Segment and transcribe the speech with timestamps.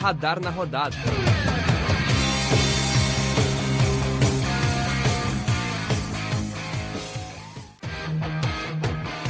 [0.00, 0.94] Radar na rodada.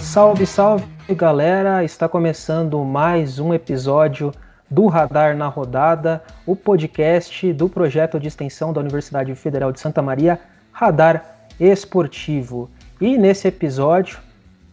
[0.01, 1.85] Salve, salve galera!
[1.85, 4.33] Está começando mais um episódio
[4.69, 10.03] do Radar na Rodada, o podcast do projeto de extensão da Universidade Federal de Santa
[10.03, 10.41] Maria,
[10.73, 11.25] Radar
[11.61, 12.69] Esportivo.
[13.01, 14.19] E nesse episódio,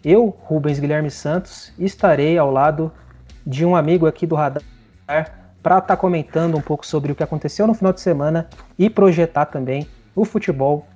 [0.03, 2.91] eu, Rubens Guilherme Santos, estarei ao lado
[3.45, 4.63] de um amigo aqui do Radar
[5.05, 8.89] para estar tá comentando um pouco sobre o que aconteceu no final de semana e
[8.89, 10.87] projetar também o futebol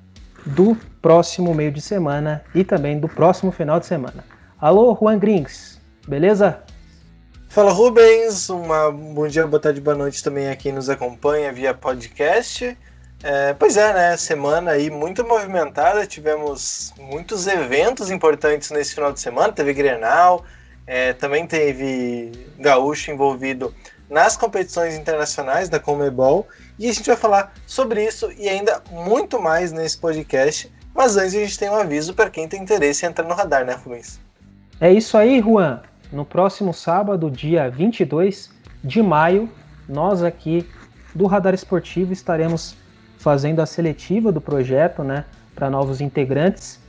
[0.45, 4.23] do próximo meio de semana e também do próximo final de semana.
[4.59, 6.63] Alô, Juan Grings, beleza?
[7.49, 11.73] Fala Rubens, uma bom dia, boa tarde, boa noite também a quem nos acompanha via
[11.73, 12.77] podcast.
[13.23, 14.17] É, pois é, né?
[14.17, 19.51] Semana aí muito movimentada, tivemos muitos eventos importantes nesse final de semana.
[19.51, 20.43] Teve Grenal,
[20.85, 23.73] é, também teve Gaúcho envolvido
[24.09, 29.41] nas competições internacionais da Comebol e a gente vai falar sobre isso e ainda muito
[29.41, 30.71] mais nesse podcast.
[30.93, 33.65] Mas antes a gente tem um aviso para quem tem interesse em entrar no radar,
[33.65, 34.19] né, Rubens?
[34.79, 35.81] É isso aí, Juan.
[36.11, 38.49] No próximo sábado, dia 22
[38.83, 39.49] de maio,
[39.89, 40.69] nós aqui
[41.13, 42.77] do Radar Esportivo estaremos
[43.25, 46.79] fazendo a seletiva do projeto, né, para novos integrantes.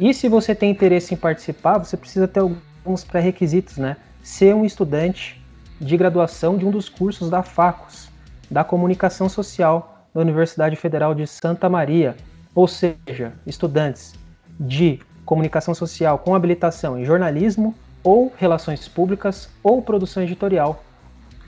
[0.00, 3.98] E se você tem interesse em participar, você precisa ter alguns pré-requisitos, né?
[4.22, 5.44] Ser um estudante
[5.78, 8.08] de graduação de um dos cursos da Facos,
[8.50, 12.16] da Comunicação Social da Universidade Federal de Santa Maria,
[12.54, 14.14] ou seja, estudantes
[14.58, 20.82] de comunicação social com habilitação em jornalismo ou relações públicas ou produção editorial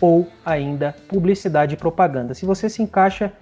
[0.02, 2.34] ou ainda publicidade e propaganda.
[2.34, 3.32] Se você se encaixa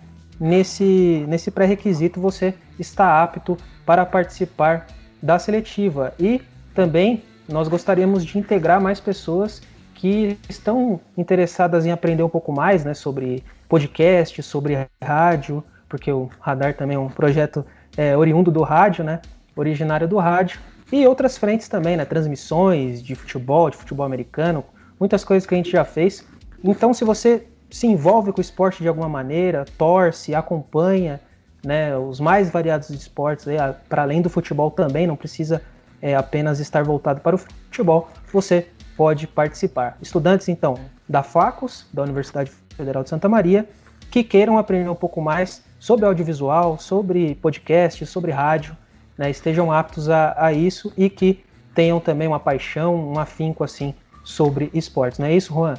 [0.42, 4.88] nesse, nesse pré-requisito, você está apto para participar
[5.22, 6.12] da seletiva.
[6.18, 6.42] E
[6.74, 9.62] também nós gostaríamos de integrar mais pessoas
[9.94, 16.28] que estão interessadas em aprender um pouco mais né, sobre podcast, sobre rádio, porque o
[16.40, 17.64] Radar também é um projeto
[17.96, 19.20] é, oriundo do rádio, né,
[19.54, 20.58] originário do rádio,
[20.90, 24.64] e outras frentes também, né, transmissões de futebol, de futebol americano,
[24.98, 26.26] muitas coisas que a gente já fez.
[26.64, 31.20] Então, se você se envolve com o esporte de alguma maneira, torce, acompanha
[31.64, 33.46] né, os mais variados esportes,
[33.88, 35.62] para além do futebol também, não precisa
[36.00, 39.96] é, apenas estar voltado para o futebol, você pode participar.
[40.02, 40.78] Estudantes, então,
[41.08, 43.66] da Facos, da Universidade Federal de Santa Maria,
[44.10, 48.76] que queiram aprender um pouco mais sobre audiovisual, sobre podcast, sobre rádio,
[49.16, 51.42] né, estejam aptos a, a, isso e que
[51.74, 53.94] tenham também uma paixão, um afinco assim
[54.24, 55.18] sobre esportes.
[55.18, 55.74] Não é isso, Juan?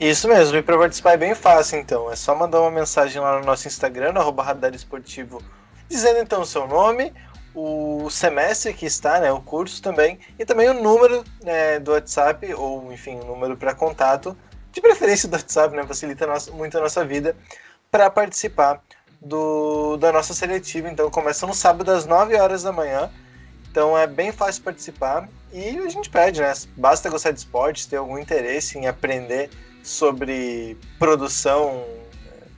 [0.00, 2.10] Isso mesmo, e para participar é bem fácil então.
[2.10, 5.42] É só mandar uma mensagem lá no nosso Instagram, no arroba Radar Esportivo,
[5.88, 7.12] dizendo então o seu nome,
[7.52, 12.54] o semestre que está, né, o curso também, e também o número né, do WhatsApp,
[12.54, 14.36] ou enfim, o número para contato,
[14.70, 17.36] de preferência do WhatsApp, né, facilita nossa, muito a nossa vida,
[17.90, 18.80] para participar
[19.20, 20.88] do, da nossa seletiva.
[20.88, 23.10] Então começa no sábado às 9 horas da manhã,
[23.68, 27.96] então é bem fácil participar, e a gente pede, né, basta gostar de esportes, ter
[27.96, 29.50] algum interesse em aprender
[29.88, 31.82] sobre produção,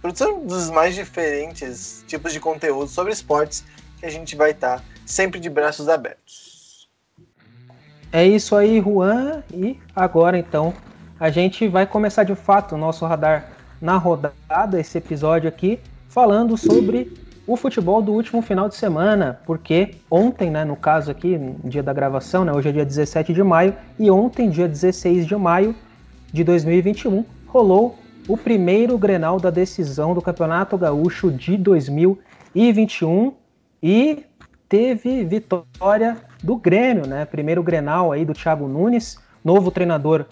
[0.01, 3.65] produção dos mais diferentes tipos de conteúdo sobre esportes,
[3.99, 6.89] que a gente vai estar tá sempre de braços abertos.
[8.13, 9.43] É isso aí, Juan.
[9.53, 10.75] E agora então
[11.19, 16.57] a gente vai começar de fato o nosso radar na rodada, esse episódio aqui, falando
[16.57, 17.13] sobre
[17.47, 21.93] o futebol do último final de semana, porque ontem, né, no caso aqui, dia da
[21.93, 25.75] gravação, né, hoje é dia 17 de maio, e ontem, dia 16 de maio
[26.33, 27.99] de 2021, rolou
[28.29, 33.33] o primeiro Grenal da decisão do Campeonato Gaúcho de 2021
[33.83, 34.25] e
[34.69, 37.25] teve vitória do Grêmio, né?
[37.25, 40.27] Primeiro Grenal aí do Thiago Nunes, novo treinador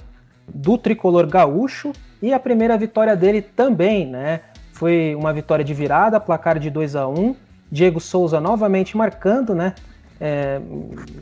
[0.47, 1.93] do tricolor gaúcho
[2.23, 4.41] e a primeira vitória dele também, né?
[4.73, 7.35] Foi uma vitória de virada, placar de 2 a 1
[7.71, 9.75] Diego Souza novamente marcando, né?
[10.21, 10.61] É,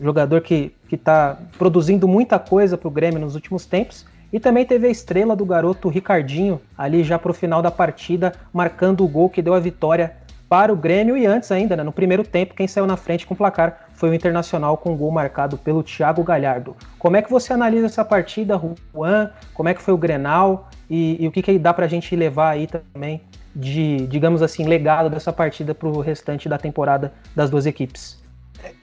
[0.00, 4.06] jogador que está produzindo muita coisa para o Grêmio nos últimos tempos.
[4.36, 8.34] E também teve a estrela do garoto Ricardinho, ali já para o final da partida,
[8.52, 10.14] marcando o gol que deu a vitória
[10.46, 13.32] para o Grêmio e antes ainda, né, no primeiro tempo, quem saiu na frente com
[13.32, 16.76] o placar foi o Internacional com um gol marcado pelo Thiago Galhardo.
[16.98, 18.60] Como é que você analisa essa partida,
[18.94, 19.30] Juan?
[19.54, 20.68] Como é que foi o Grenal?
[20.90, 23.22] E, e o que, que dá para a gente levar aí também
[23.54, 28.22] de, digamos assim, legado dessa partida para o restante da temporada das duas equipes?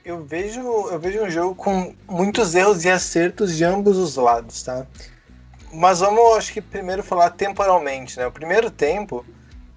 [0.04, 0.60] Eu vejo,
[0.90, 4.84] eu vejo um jogo com muitos erros e acertos de ambos os lados, tá?
[5.74, 8.26] Mas vamos, acho que primeiro falar temporalmente, né?
[8.26, 9.26] O primeiro tempo,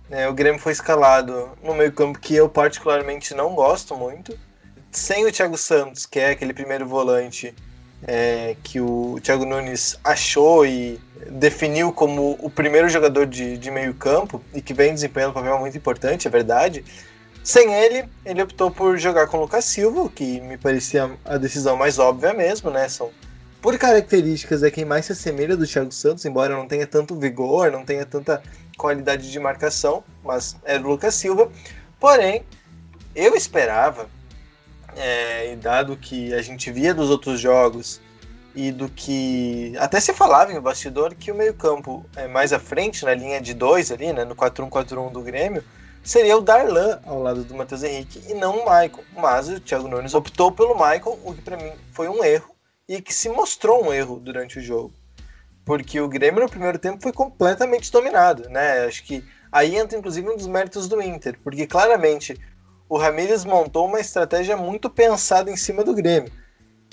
[0.08, 4.38] né, o Grêmio foi escalado no meio campo que eu particularmente não gosto muito.
[4.92, 7.54] Sem o Thiago Santos, que é aquele primeiro volante,
[8.04, 11.00] é, que o Thiago Nunes achou e
[11.32, 15.58] definiu como o primeiro jogador de, de meio campo e que vem desempenhando um papel
[15.58, 16.86] muito importante, é verdade.
[17.44, 21.76] Sem ele, ele optou por jogar com o Lucas Silva, que me parecia a decisão
[21.76, 22.88] mais óbvia mesmo, né?
[22.88, 23.10] São,
[23.62, 27.72] por características, é quem mais se assemelha do Thiago Santos, embora não tenha tanto vigor,
[27.72, 28.42] não tenha tanta
[28.78, 31.52] qualidade de marcação, mas era o Lucas Silva.
[32.00, 32.44] Porém,
[33.16, 34.08] eu esperava
[34.96, 38.00] é, dado que a gente via dos outros jogos
[38.56, 43.06] e do que até se falava em bastidor que o meio-campo é, mais à frente,
[43.06, 45.64] na linha de dois ali, né, no 4-1-4-1 do Grêmio,
[46.04, 49.04] seria o Darlan ao lado do Matheus Henrique e não o Michael.
[49.16, 52.57] Mas o Thiago Nunes optou pelo Michael, o que para mim foi um erro
[52.88, 54.94] e que se mostrou um erro durante o jogo.
[55.66, 58.86] Porque o Grêmio no primeiro tempo foi completamente dominado, né?
[58.86, 62.40] Acho que aí entra inclusive um dos méritos do Inter, porque claramente
[62.88, 66.32] o Ramires montou uma estratégia muito pensada em cima do Grêmio,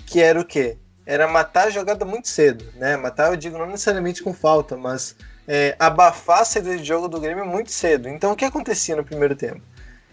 [0.05, 0.77] que era o quê?
[1.07, 2.97] Era matar a jogada muito cedo, né?
[2.97, 5.15] Matar, eu digo, não necessariamente com falta, mas
[5.47, 8.09] é, abafar a saída de jogo do Grêmio muito cedo.
[8.09, 9.61] Então, o que acontecia no primeiro tempo?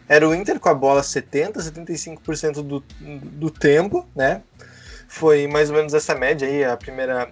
[0.07, 4.43] Era o Inter com a bola 70%, 75% do, do tempo, né?
[5.11, 7.29] Foi mais ou menos essa média aí, a primeira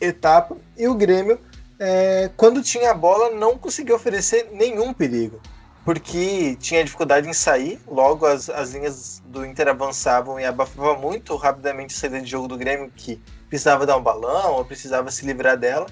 [0.00, 0.56] etapa.
[0.76, 1.38] E o Grêmio,
[1.78, 5.40] é, quando tinha a bola, não conseguia oferecer nenhum perigo
[5.84, 11.34] porque tinha dificuldade em sair, logo as, as linhas do Inter avançavam e abafava muito
[11.36, 15.24] rapidamente a saída de jogo do Grêmio, que precisava dar um balão ou precisava se
[15.24, 15.86] livrar dela.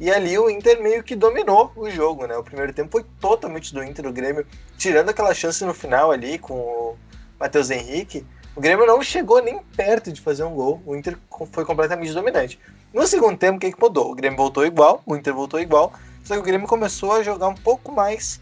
[0.00, 2.36] E ali o Inter meio que dominou o jogo, né?
[2.36, 4.46] O primeiro tempo foi totalmente do Inter, o Grêmio,
[4.76, 6.98] tirando aquela chance no final ali com o
[7.38, 8.26] Matheus Henrique,
[8.56, 11.18] o Grêmio não chegou nem perto de fazer um gol, o Inter
[11.50, 12.58] foi completamente dominante.
[12.92, 14.12] No segundo tempo, o que, que mudou?
[14.12, 15.92] O Grêmio voltou igual, o Inter voltou igual,
[16.22, 18.40] só que o Grêmio começou a jogar um pouco mais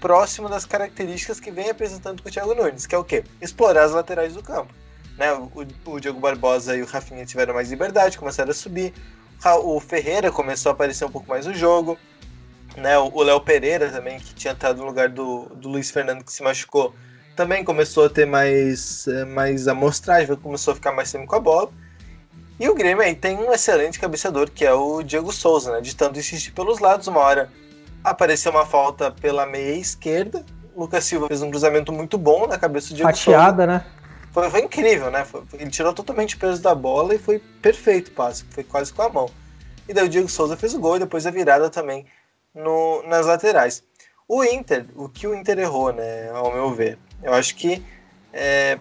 [0.00, 3.24] próximo das características que vem apresentando com o Thiago Nunes, que é o quê?
[3.40, 4.72] Explorar as laterais do campo.
[5.18, 5.32] Né?
[5.34, 8.94] O, o Barbosa e o Rafinha tiveram mais liberdade, começaram a subir.
[9.64, 11.98] O Ferreira começou a aparecer um pouco mais no jogo.
[12.76, 12.96] Né?
[12.98, 16.42] O Léo Pereira também, que tinha estado no lugar do, do Luiz Fernando, que se
[16.42, 16.94] machucou,
[17.36, 21.40] também começou a ter mais, eh, mais amostragem, começou a ficar mais tempo com a
[21.40, 21.70] bola.
[22.58, 25.80] E o Grêmio aí tem um excelente cabeceador, que é o Diego Souza, né?
[25.80, 27.50] De tanto insistir pelos lados, uma hora
[28.04, 30.44] apareceu uma falta pela meia esquerda.
[30.74, 33.84] O Lucas Silva fez um cruzamento muito bom na cabeça do Diego Fatiada, né?
[34.32, 35.24] Foi, foi incrível, né?
[35.24, 38.92] Foi, ele tirou totalmente o peso da bola e foi perfeito o passe, foi quase
[38.92, 39.30] com a mão.
[39.88, 42.06] E daí o Diego Souza fez o gol e depois a virada também
[42.54, 43.82] no, nas laterais.
[44.28, 46.98] O Inter, o que o Inter errou, né, ao meu ver?
[47.22, 47.82] Eu acho que
[48.32, 48.78] é,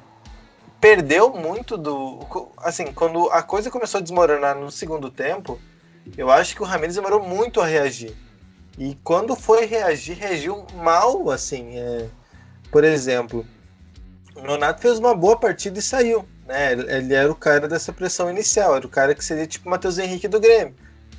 [0.80, 2.20] perdeu muito do.
[2.58, 5.60] Assim, quando a coisa começou a desmoronar no segundo tempo,
[6.18, 8.16] eu acho que o Ramires demorou muito a reagir.
[8.78, 11.78] E quando foi reagir, reagiu mal, assim.
[11.78, 12.08] É,
[12.72, 13.46] por exemplo,
[14.36, 16.26] o Nonato fez uma boa partida e saiu.
[16.46, 16.74] Né?
[16.74, 19.98] Ele era o cara dessa pressão inicial, era o cara que seria tipo o Matheus
[19.98, 20.76] Henrique do Grêmio.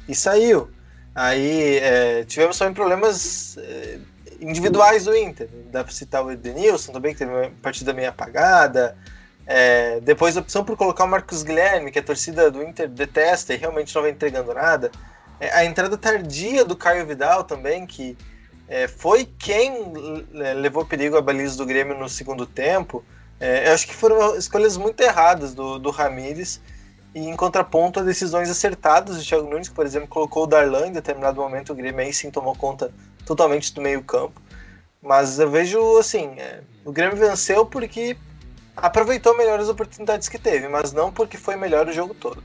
[0.08, 0.70] E saiu.
[1.14, 3.99] Aí é, tivemos também problemas é,
[4.40, 5.48] individuais do Inter.
[5.70, 8.96] Dá para citar o Edenilson também, que teve uma partida meio apagada.
[9.46, 13.52] É, depois a opção por colocar o Marcos Guilherme, que a torcida do Inter detesta
[13.52, 14.90] e realmente não vem entregando nada.
[15.40, 18.16] É, a entrada tardia do Caio Vidal também, que
[18.69, 19.92] é, foi quem
[20.34, 23.04] é, levou perigo à baliza do Grêmio no segundo tempo.
[23.40, 26.60] É, eu acho que foram escolhas muito erradas do, do Ramires
[27.14, 30.88] e em contraponto a decisões acertadas do Thiago Nunes, que, por exemplo, colocou o Darlan
[30.88, 32.93] em determinado momento, o Grêmio aí sim tomou conta
[33.31, 34.43] totalmente do meio campo.
[35.01, 38.17] Mas eu vejo, assim, é, o Grêmio venceu porque
[38.77, 42.43] aproveitou melhor as oportunidades que teve, mas não porque foi melhor o jogo todo.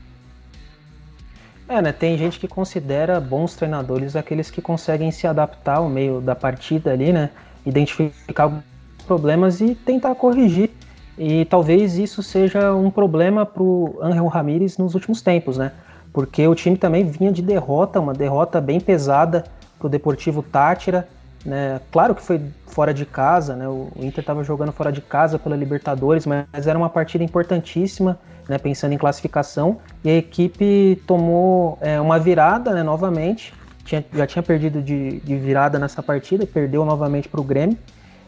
[1.68, 1.92] É, né?
[1.92, 6.92] Tem gente que considera bons treinadores aqueles que conseguem se adaptar ao meio da partida
[6.92, 7.30] ali, né?
[7.64, 8.62] Identificar os
[9.04, 10.70] problemas e tentar corrigir.
[11.18, 15.72] E talvez isso seja um problema para o Angel Ramírez nos últimos tempos, né?
[16.12, 19.44] Porque o time também vinha de derrota, uma derrota bem pesada
[19.78, 21.08] para o Deportivo Tátira.
[21.44, 21.80] Né?
[21.92, 23.68] Claro que foi fora de casa, né?
[23.68, 28.18] o Inter estava jogando fora de casa pela Libertadores, mas era uma partida importantíssima
[28.48, 33.52] né, pensando em classificação, e a equipe tomou é, uma virada né, novamente,
[33.84, 37.78] tinha, já tinha perdido de, de virada nessa partida, perdeu novamente para o Grêmio.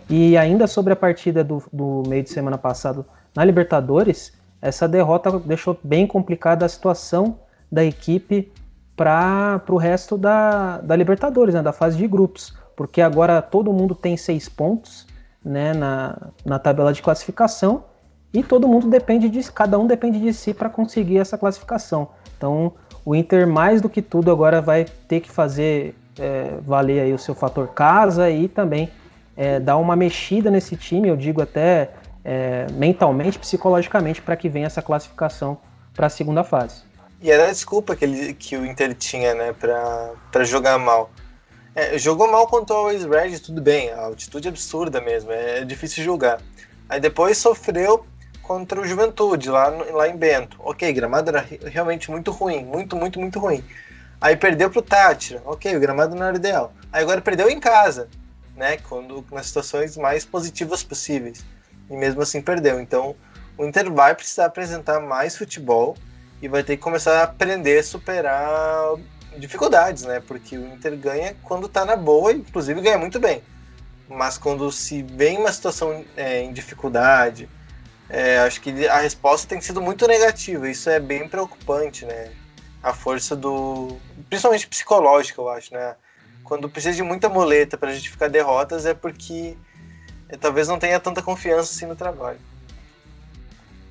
[0.09, 5.38] E ainda sobre a partida do, do meio de semana passado na Libertadores, essa derrota
[5.38, 7.40] deixou bem complicada a situação
[7.71, 8.50] da equipe
[8.99, 13.95] para o resto da, da Libertadores, né, da fase de grupos, porque agora todo mundo
[13.95, 15.07] tem seis pontos
[15.45, 17.85] né, na, na tabela de classificação
[18.35, 22.09] e todo mundo depende de cada um depende de si para conseguir essa classificação.
[22.37, 22.73] Então,
[23.05, 27.19] o Inter mais do que tudo agora vai ter que fazer é, valer aí o
[27.19, 28.90] seu fator casa e também
[29.37, 31.90] é, dar uma mexida nesse time, eu digo até
[32.25, 35.57] é, mentalmente, psicologicamente, para que venha essa classificação
[35.95, 36.88] para a segunda fase.
[37.21, 41.11] E era a desculpa que, ele, que o Inter tinha, né, para jogar mal.
[41.75, 45.65] É, jogou mal contra o Always Red, tudo bem, a altitude é absurda mesmo, é
[45.65, 46.41] difícil julgar.
[46.89, 48.07] Aí depois sofreu
[48.43, 50.57] contra o Juventude, lá, lá em Bento.
[50.61, 53.65] Ok, gramado era realmente muito ruim, muito, muito, muito ruim.
[54.21, 56.73] Aí perdeu pro Tátira, ok, o gramado não era ideal.
[56.93, 58.09] Aí agora perdeu em casa,
[58.57, 61.45] né, quando, nas situações mais positivas possíveis.
[61.91, 62.81] E mesmo assim perdeu.
[62.81, 63.15] Então
[63.57, 65.97] o Inter vai precisar apresentar mais futebol
[66.40, 68.95] e vai ter que começar a aprender a superar
[69.37, 70.21] dificuldades, né?
[70.21, 73.42] Porque o Inter ganha quando tá na boa, inclusive ganha muito bem.
[74.09, 77.49] Mas quando se vem uma situação é, em dificuldade,
[78.09, 80.68] é, acho que a resposta tem sido muito negativa.
[80.68, 82.33] Isso é bem preocupante, né?
[82.83, 83.99] A força do.
[84.28, 85.95] Principalmente psicológica, eu acho, né?
[86.42, 89.57] Quando precisa de muita muleta para justificar derrotas é porque
[90.28, 92.38] é, talvez não tenha tanta confiança assim no trabalho.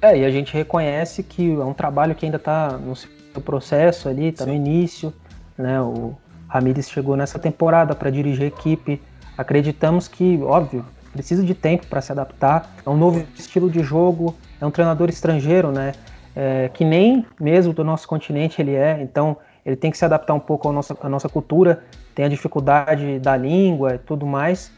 [0.02, 3.10] É, e a gente reconhece que é um trabalho que ainda está no seu
[3.44, 5.14] processo ali, está no início,
[5.58, 5.82] né?
[5.82, 6.16] O
[6.48, 9.02] Ramires chegou nessa temporada para dirigir a equipe.
[9.38, 12.76] Acreditamos que, óbvio, precisa de tempo para se adaptar.
[12.86, 15.94] É um novo estilo de jogo, é um treinador estrangeiro, né?
[16.36, 20.36] É, que nem mesmo do nosso continente ele é, então ele tem que se adaptar
[20.36, 24.72] um pouco à nossa, à nossa cultura, tem a dificuldade da língua e tudo mais.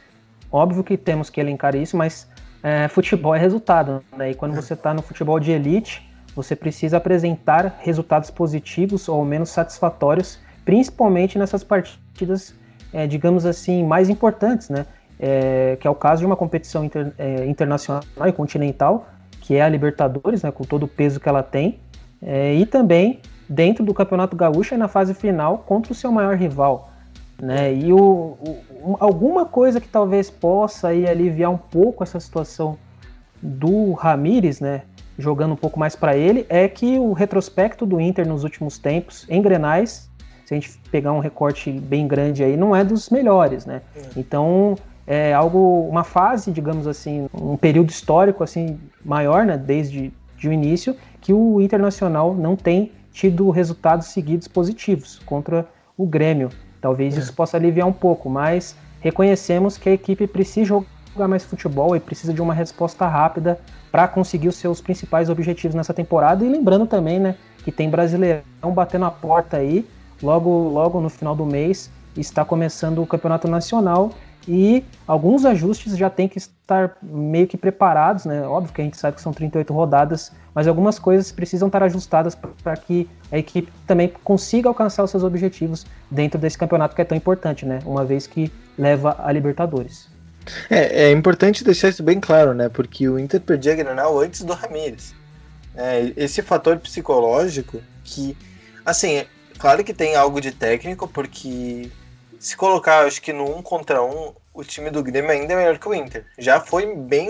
[0.50, 2.29] Óbvio que temos que elencar isso, mas
[2.64, 4.04] é, futebol é resultado.
[4.16, 4.32] Né?
[4.32, 9.50] E quando você está no futebol de elite, você precisa apresentar resultados positivos ou menos
[9.50, 12.56] satisfatórios, principalmente nessas partidas,
[12.94, 14.86] é, digamos assim, mais importantes, né?
[15.22, 19.10] É, que é o caso de uma competição inter, é, internacional e continental,
[19.42, 21.78] que é a Libertadores, né, com todo o peso que ela tem,
[22.22, 26.38] é, e também dentro do Campeonato Gaúcho e na fase final contra o seu maior
[26.38, 26.89] rival.
[27.42, 27.74] Né?
[27.74, 28.38] E o,
[28.80, 32.78] o, alguma coisa que talvez possa aí aliviar um pouco essa situação
[33.42, 34.84] do Ramires, né,
[35.18, 39.26] jogando um pouco mais para ele, é que o retrospecto do Inter nos últimos tempos,
[39.30, 40.10] em Grenais,
[40.46, 43.82] se a gente pegar um recorte bem grande aí, não é dos melhores, né?
[43.96, 44.02] É.
[44.18, 50.48] Então é algo, uma fase, digamos assim, um período histórico assim maior, né, desde de
[50.48, 55.68] o início, que o Internacional não tem tido resultados seguidos positivos contra
[55.98, 56.50] o Grêmio.
[56.82, 57.20] Talvez é.
[57.20, 62.00] isso possa aliviar um pouco, mas reconhecemos que a equipe precisa jogar mais futebol e
[62.00, 63.60] precisa de uma resposta rápida
[63.92, 66.46] para conseguir os seus principais objetivos nessa temporada.
[66.46, 69.88] E lembrando também, né, que tem Brasileirão batendo a porta aí,
[70.22, 74.12] logo, logo no final do mês está começando o Campeonato Nacional
[74.48, 78.42] e alguns ajustes já tem que estar meio que preparados, né?
[78.48, 82.36] Óbvio que a gente sabe que são 38 rodadas, mas algumas coisas precisam estar ajustadas
[82.36, 87.06] para que a equipe também consiga alcançar os seus objetivos dentro desse campeonato que é
[87.06, 87.80] tão importante, né?
[87.86, 90.10] Uma vez que leva a Libertadores.
[90.70, 92.68] É, é importante deixar isso bem claro, né?
[92.68, 95.16] Porque o Inter perdia a Granal antes do Ramires.
[95.74, 98.36] É, esse fator psicológico que,
[98.86, 101.90] assim, é claro que tem algo de técnico, porque
[102.38, 105.78] se colocar, acho que no um contra um, o time do Grêmio ainda é melhor
[105.78, 106.26] que o Inter.
[106.38, 107.30] Já foi bem,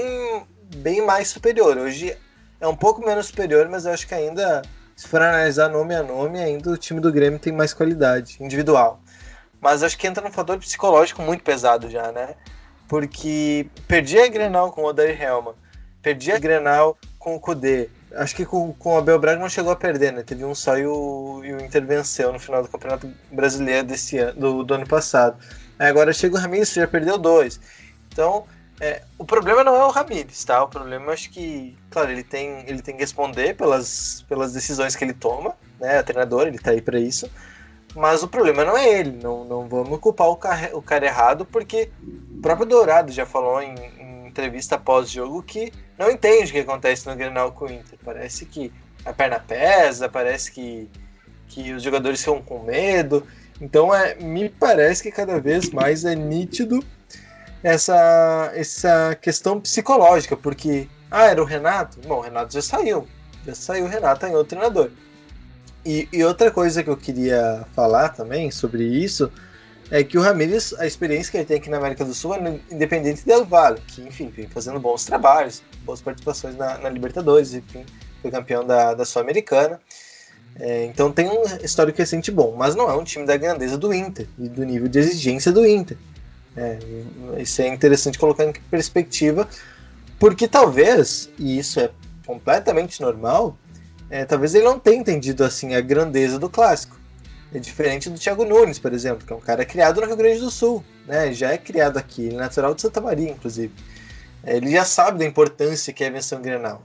[0.77, 1.77] bem mais superior.
[1.77, 2.17] Hoje
[2.60, 4.62] é um pouco menos superior, mas eu acho que ainda,
[4.96, 9.01] se for analisar nome a nome, ainda o time do Grêmio tem mais qualidade individual.
[9.62, 12.36] Mas acho que entra num fator psicológico muito pesado já, né?
[12.88, 15.56] Porque perdi a Grenal com o Odair Helma,
[16.01, 19.72] perdi a Grenal com o Kudê, Acho que com, com o Abel Braga não chegou
[19.72, 20.24] a perder, né?
[20.24, 24.18] Teve um só e o, e o Inter venceu no final do Campeonato Brasileiro desse
[24.18, 25.38] ano, do, do ano passado.
[25.78, 27.60] Aí agora chega o Ramires, já perdeu dois.
[28.12, 28.46] Então,
[28.79, 30.63] é, o problema não é o Ramires, tá?
[30.63, 35.03] O problema acho que, claro, ele tem, ele tem que responder pelas, pelas decisões que
[35.03, 36.00] ele toma, né?
[36.00, 37.29] O treinador, ele tá aí para isso.
[37.95, 41.45] Mas o problema não é ele, não, não vamos culpar o cara, o cara errado,
[41.45, 41.89] porque
[42.38, 47.07] o próprio Dourado já falou em, em entrevista pós-jogo que não entende o que acontece
[47.07, 48.00] no Grenal com o Inter.
[48.05, 48.71] Parece que
[49.03, 50.88] a perna pesa, parece que,
[51.48, 53.25] que os jogadores ficam com medo.
[53.59, 56.81] Então é, me parece que cada vez mais é nítido
[57.63, 62.00] essa, essa questão psicológica, porque ah, era o Renato?
[62.08, 63.08] Bom, o Renato já saiu.
[63.46, 64.92] Já saiu o Renato em outro treinador.
[65.86, 69.32] E, e outra coisa que eu queria falar também sobre isso
[69.89, 72.60] é que o Ramírez, a experiência que ele tem aqui na América do Sul é
[72.72, 77.84] independente del Vale, que, enfim, vem fazendo bons trabalhos, boas participações na, na Libertadores, enfim,
[78.22, 79.80] foi campeão da, da Sul-Americana.
[80.60, 83.94] É, então tem um histórico recente bom, mas não é um time da grandeza do
[83.94, 85.98] Inter e do nível de exigência do Inter.
[86.60, 86.78] É,
[87.42, 89.48] isso é interessante colocar em perspectiva,
[90.20, 91.89] porque talvez, e isso é
[92.25, 93.58] completamente normal,
[94.10, 97.00] é, talvez ele não tenha entendido assim a grandeza do clássico.
[97.54, 100.39] É diferente do Thiago Nunes, por exemplo, que é um cara criado no Rio Grande
[100.39, 101.32] do Sul, né?
[101.32, 103.74] Já é criado aqui, ele é natural de Santa Maria, inclusive.
[104.44, 106.84] É, ele já sabe da importância que é vencer um Grenal.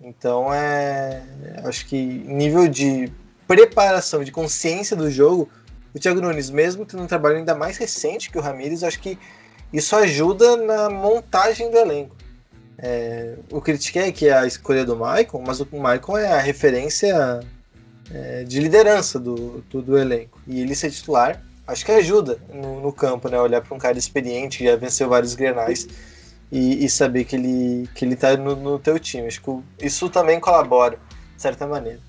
[0.00, 1.22] Então é.
[1.64, 3.12] Acho que nível de
[3.46, 5.48] preparação, de consciência do jogo,
[5.94, 9.18] o Thiago Nunes, mesmo tendo um trabalho ainda mais recente que o Ramires, acho que
[9.72, 12.16] isso ajuda na montagem do elenco.
[12.76, 17.40] É, o critiquei que é a escolha do Maicon, mas o Maicon é a referência
[18.12, 20.40] é, de liderança do, do, do, elenco.
[20.46, 23.38] E ele ser titular, acho que ajuda no, no campo, né?
[23.40, 25.86] Olhar para um cara experiente que já venceu vários grenais
[26.50, 29.26] e, e, saber que ele, que ele tá no, no teu time.
[29.26, 30.98] Acho que isso também colabora,
[31.36, 32.00] de certa maneira.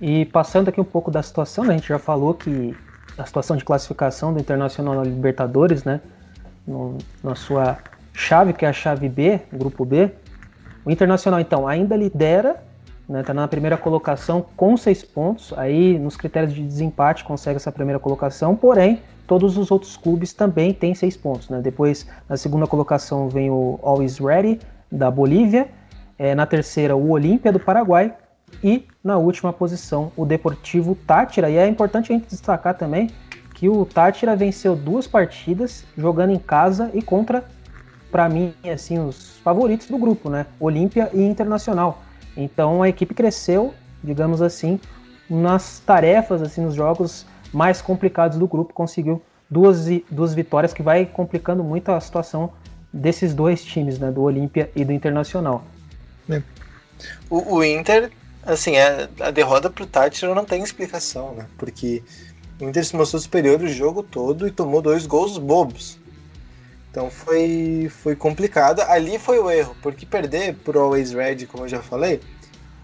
[0.00, 1.74] E passando aqui um pouco da situação, né?
[1.74, 2.74] a gente já falou que
[3.18, 6.00] a situação de classificação do Internacional na Libertadores, né?
[6.66, 7.78] No, na sua
[8.12, 10.10] chave, que é a chave B, grupo B.
[10.84, 12.62] O Internacional, então, ainda lidera
[13.10, 17.72] né, tá na primeira colocação com seis pontos, aí nos critérios de desempate consegue essa
[17.72, 21.48] primeira colocação, porém todos os outros clubes também têm seis pontos.
[21.48, 21.60] Né?
[21.60, 25.68] Depois na segunda colocação vem o Always Ready da Bolívia,
[26.16, 28.14] é, na terceira o Olímpia do Paraguai
[28.62, 31.50] e na última posição o Deportivo Tátira.
[31.50, 33.10] E é importante a gente destacar também
[33.54, 37.44] que o Tátira venceu duas partidas jogando em casa e contra,
[38.10, 40.46] para mim, assim, os favoritos do grupo, né?
[40.58, 42.02] Olímpia e Internacional.
[42.36, 44.80] Então a equipe cresceu, digamos assim,
[45.28, 51.04] nas tarefas, assim, nos jogos mais complicados do grupo, conseguiu duas, duas vitórias que vai
[51.04, 52.52] complicando muito a situação
[52.92, 55.64] desses dois times, né, do Olímpia e do Internacional.
[56.28, 56.42] É.
[57.28, 58.10] O, o, Inter,
[58.44, 61.46] assim, a, a derrota pro Tátira não tem explicação, né?
[61.58, 62.02] Porque
[62.60, 65.98] o Inter se mostrou superior o jogo todo e tomou dois gols bobos.
[66.90, 68.80] Então foi, foi complicado.
[68.82, 72.20] Ali foi o erro, porque perder por Always Red, como eu já falei,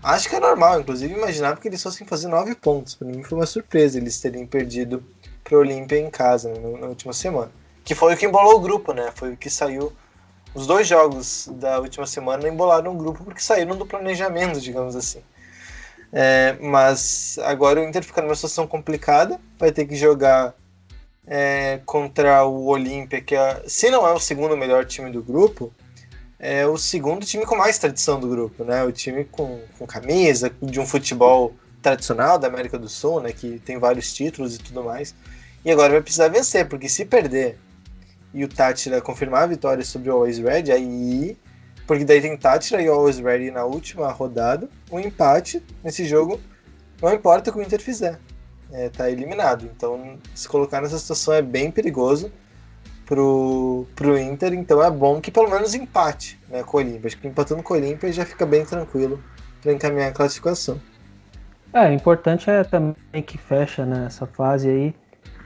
[0.02, 0.80] acho que é normal.
[0.80, 2.94] Inclusive, imaginava que eles fossem fazer nove pontos.
[2.94, 5.04] Para mim foi uma surpresa eles terem perdido
[5.42, 7.50] para o Olímpia em casa né, na última semana.
[7.84, 9.10] Que foi o que embolou o grupo, né?
[9.14, 9.92] Foi o que saiu.
[10.54, 15.20] Os dois jogos da última semana embolaram o grupo porque saíram do planejamento, digamos assim.
[16.12, 20.54] É, mas agora o Inter fica numa situação complicada, vai ter que jogar
[21.26, 25.72] é, contra o Olímpia, que é, se não é o segundo melhor time do grupo,
[26.38, 28.84] é o segundo time com mais tradição do grupo, né?
[28.84, 33.32] O time com, com camisa, de um futebol tradicional da América do Sul, né?
[33.32, 35.14] Que tem vários títulos e tudo mais.
[35.64, 37.58] E agora vai precisar vencer, porque se perder
[38.36, 41.36] e o Tátira confirmar a vitória sobre o Always Red, aí.
[41.86, 44.68] Porque daí tem Tátira e Always Ready na última rodada.
[44.90, 46.40] Um empate nesse jogo,
[47.00, 48.18] não importa o que o Inter fizer
[48.72, 49.68] é, tá eliminado.
[49.76, 52.32] Então, se colocar nessa situação é bem perigoso
[53.04, 57.06] pro, pro Inter, então é bom que pelo menos empate né, com o Olímpia.
[57.06, 59.22] Acho que empatando com o Olímpia já fica bem tranquilo
[59.62, 60.80] para encaminhar a classificação.
[61.72, 64.94] É, importante é também que fecha nessa né, fase aí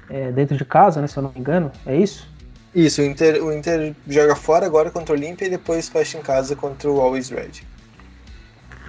[0.08, 2.29] é, dentro de casa, né, se eu não me engano, é isso?
[2.74, 6.22] Isso, o Inter, o Inter joga fora agora contra o Olímpia e depois fecha em
[6.22, 7.62] casa contra o Always Red.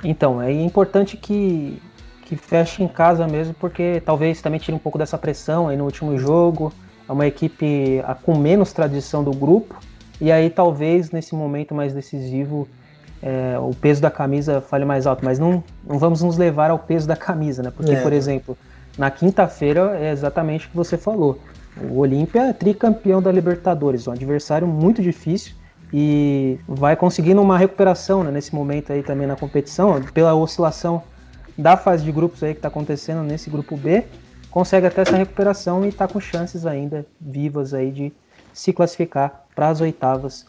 [0.04, 1.82] Então, é importante que
[2.32, 5.84] que feche em casa mesmo, porque talvez também tire um pouco dessa pressão aí no
[5.84, 6.72] último jogo.
[7.08, 9.78] É uma equipe com menos tradição do grupo,
[10.22, 12.70] e aí talvez nesse momento mais decisivo
[13.22, 16.80] é, o peso da camisa fale mais alto, mas não, não vamos nos levar ao
[16.80, 17.70] peso da camisa, né?
[17.76, 18.02] Porque, é.
[18.02, 18.58] por exemplo,
[18.98, 21.38] na quinta-feira é exatamente o que você falou.
[21.78, 25.54] O Olímpia é tricampeão da Libertadores, um adversário muito difícil
[25.94, 31.04] e vai conseguindo uma recuperação né, nesse momento aí também na competição, pela oscilação
[31.58, 34.06] da fase de grupos aí que está acontecendo nesse grupo B,
[34.50, 38.14] consegue até essa recuperação e está com chances ainda vivas aí de
[38.54, 40.46] se classificar para as oitavas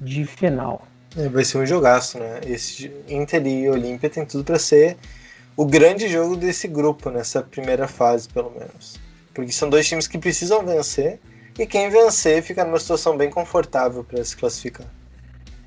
[0.00, 0.82] de final.
[1.16, 2.40] É, vai ser um jogaço, né?
[2.44, 4.96] Esse Inter e Olímpia tem tudo para ser
[5.56, 8.98] o grande jogo desse grupo nessa primeira fase, pelo menos.
[9.34, 11.20] Porque são dois times que precisam vencer
[11.58, 14.86] e quem vencer fica numa situação bem confortável para se classificar.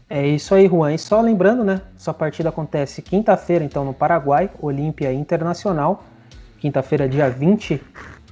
[0.09, 0.93] É isso aí, Juan.
[0.93, 1.81] E só lembrando, né?
[1.97, 6.05] Sua partida acontece quinta-feira, então, no Paraguai, Olímpia Internacional.
[6.59, 7.81] Quinta-feira, dia 20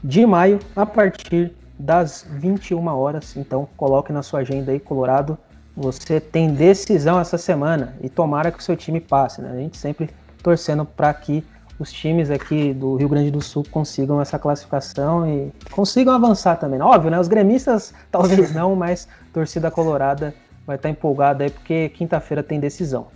[0.02, 3.36] de maio, a partir das 21 horas.
[3.36, 5.38] Então, coloque na sua agenda aí, Colorado.
[5.76, 9.52] Você tem decisão essa semana e tomara que o seu time passe, né?
[9.52, 10.10] A gente sempre
[10.42, 11.44] torcendo para que
[11.78, 16.82] os times aqui do Rio Grande do Sul consigam essa classificação e consigam avançar também.
[16.82, 17.20] Óbvio, né?
[17.20, 20.34] Os gremistas talvez não, mas torcida colorada
[20.66, 23.08] vai estar empolgado aí porque quinta-feira tem decisão.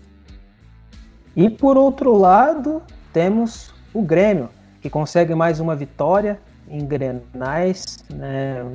[1.35, 2.81] E por outro lado,
[3.13, 4.49] temos o Grêmio,
[4.81, 8.65] que consegue mais uma vitória em Grenais, né?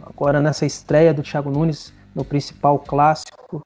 [0.00, 3.62] agora nessa estreia do Thiago Nunes no principal clássico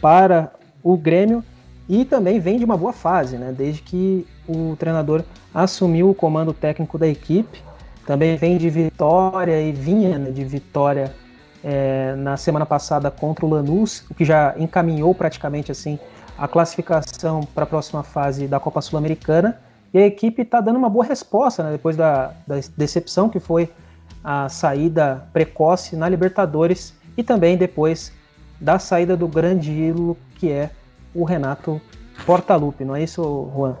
[0.00, 1.42] para o Grêmio
[1.88, 3.52] e também vem de uma boa fase, né?
[3.56, 7.62] desde que o treinador assumiu o comando técnico da equipe,
[8.06, 11.14] também vem de vitória e vinha né, de vitória
[11.62, 15.98] é, na semana passada contra o Lanús, o que já encaminhou praticamente assim
[16.36, 19.58] a classificação para a próxima fase da Copa Sul-Americana.
[19.92, 23.70] E a equipe está dando uma boa resposta né, depois da, da decepção que foi
[24.22, 28.12] a saída precoce na Libertadores e também depois
[28.60, 30.70] da saída do grande ídolo que é
[31.14, 31.80] o Renato
[32.26, 33.76] Portaluppi, não é isso, Juan?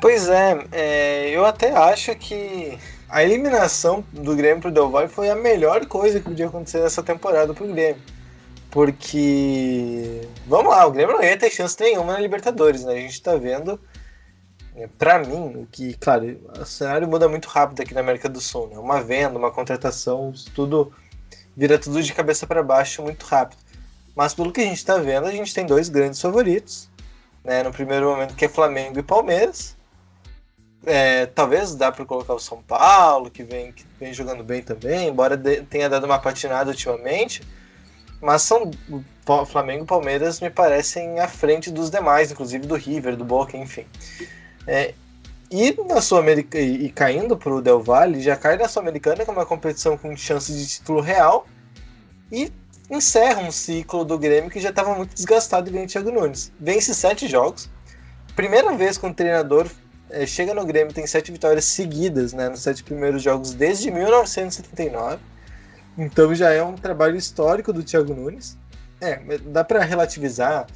[0.00, 5.28] Pois é, é, eu até acho que a eliminação do Grêmio pro Del Valle foi
[5.28, 8.00] a melhor coisa que podia acontecer nessa temporada pro Grêmio.
[8.70, 12.94] Porque, vamos lá, o Grêmio não ia ter chance nenhuma na Libertadores, né?
[12.94, 13.78] A gente tá vendo,
[14.74, 18.68] é, para mim, que, claro, o cenário muda muito rápido aqui na América do Sul,
[18.68, 18.78] né?
[18.78, 20.92] Uma venda, uma contratação, tudo
[21.54, 23.60] vira tudo de cabeça para baixo muito rápido.
[24.16, 26.88] Mas pelo que a gente tá vendo, a gente tem dois grandes favoritos,
[27.44, 27.62] né?
[27.62, 29.76] No primeiro momento que é Flamengo e Palmeiras,
[30.86, 35.08] é, talvez dá para colocar o São Paulo, que vem, que vem jogando bem também,
[35.08, 37.42] embora de, tenha dado uma patinada ultimamente.
[38.20, 38.70] Mas são
[39.46, 43.86] Flamengo e Palmeiras me parecem à frente dos demais, inclusive do River, do Boca, enfim.
[44.66, 44.94] É,
[45.50, 49.30] e na Sul-America e, e caindo para o Del Valle, já cai na Sul-Americana, que
[49.30, 51.46] é uma competição com chance de título real,
[52.30, 52.52] e
[52.90, 56.52] encerra um ciclo do Grêmio que já estava muito desgastado e ganha Thiago Nunes.
[56.60, 57.70] Vence sete jogos,
[58.36, 59.66] primeira vez com o treinador
[60.10, 65.18] é, chega no Grêmio, tem sete vitórias seguidas né, nos sete primeiros jogos desde 1979.
[65.98, 68.56] Então já é um trabalho histórico do Thiago Nunes.
[69.00, 70.66] É, dá para relativizar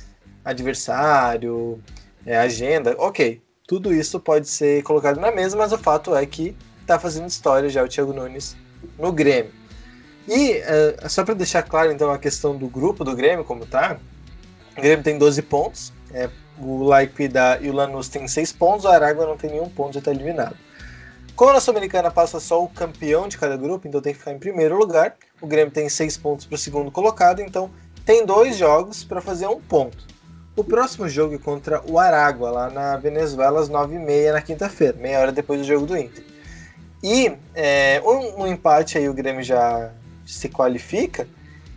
[0.44, 1.80] adversário,
[2.26, 3.42] é, agenda, ok.
[3.66, 7.68] Tudo isso pode ser colocado na mesa, mas o fato é que está fazendo história
[7.68, 8.56] já o Thiago Nunes
[8.98, 9.52] no Grêmio.
[10.28, 13.98] E é, só para deixar claro então a questão do grupo do Grêmio, como tá,
[14.76, 18.88] o Grêmio tem 12 pontos, é, o Laipida e o Lanús têm 6 pontos, o
[18.88, 20.56] Aragua não tem nenhum ponto, já está eliminado.
[21.36, 24.38] Como a Sul-Americana passa só o campeão de cada grupo, então tem que ficar em
[24.38, 25.16] primeiro lugar.
[25.40, 27.70] O Grêmio tem 6 pontos para o segundo colocado, então
[28.04, 30.06] tem dois jogos para fazer um ponto.
[30.56, 35.18] O próximo jogo é contra o Aragua, lá na Venezuela, às 9h30 na quinta-feira, meia
[35.18, 36.24] hora depois do jogo do Inter.
[37.02, 39.90] E é, um, um empate aí o Grêmio já
[40.24, 41.26] se qualifica,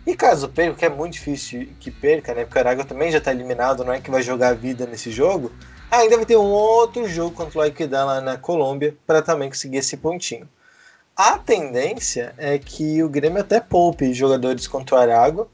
[0.08, 2.44] e caso perca, que é muito difícil que perca, né?
[2.46, 5.10] Porque o Aragua também já está eliminado, não é que vai jogar a vida nesse
[5.10, 5.52] jogo.
[5.90, 9.76] Ainda vai ter um outro jogo contra o Equidad lá na Colômbia para também conseguir
[9.76, 10.48] esse pontinho.
[11.14, 15.46] A tendência é que o Grêmio até poupe jogadores contra o Aragua.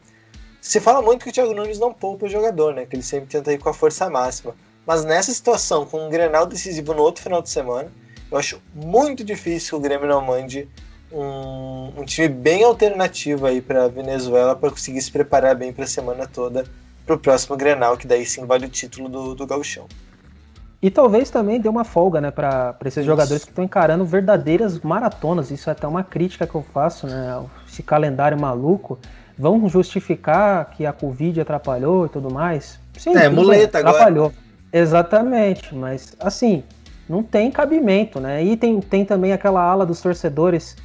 [0.61, 2.87] Se fala muito que o Thiago Nunes não poupa o jogador, né?
[2.87, 4.55] Que ele sempre tenta ir com a força máxima.
[4.87, 7.90] Mas nessa situação, com um Grenal decisivo no outro final de semana,
[8.31, 10.69] eu acho muito difícil que o Grêmio não mande
[11.14, 15.87] um, um time bem alternativo aí para Venezuela para conseguir se preparar bem para a
[15.87, 16.64] semana toda
[17.07, 19.87] para o próximo Grenal, que daí sim vale o título do, do Gauchão.
[20.83, 23.07] E talvez também dê uma folga, né, para esses Isso.
[23.07, 25.50] jogadores que estão encarando verdadeiras maratonas.
[25.50, 28.98] Isso é até uma crítica que eu faço, né, esse calendário maluco.
[29.38, 32.79] Vão justificar que a Covid atrapalhou e tudo mais?
[32.98, 34.27] Sim, é, muleta bem, atrapalhou.
[34.27, 34.44] Agora.
[34.72, 36.62] Exatamente, mas assim,
[37.09, 38.42] não tem cabimento, né?
[38.44, 40.77] E tem, tem também aquela ala dos torcedores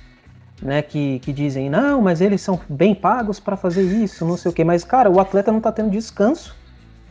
[0.62, 4.52] né, que, que dizem, não, mas eles são bem pagos para fazer isso, não sei
[4.52, 4.63] o quê.
[4.63, 6.56] Mas, cara, o atleta não tá tendo descanso.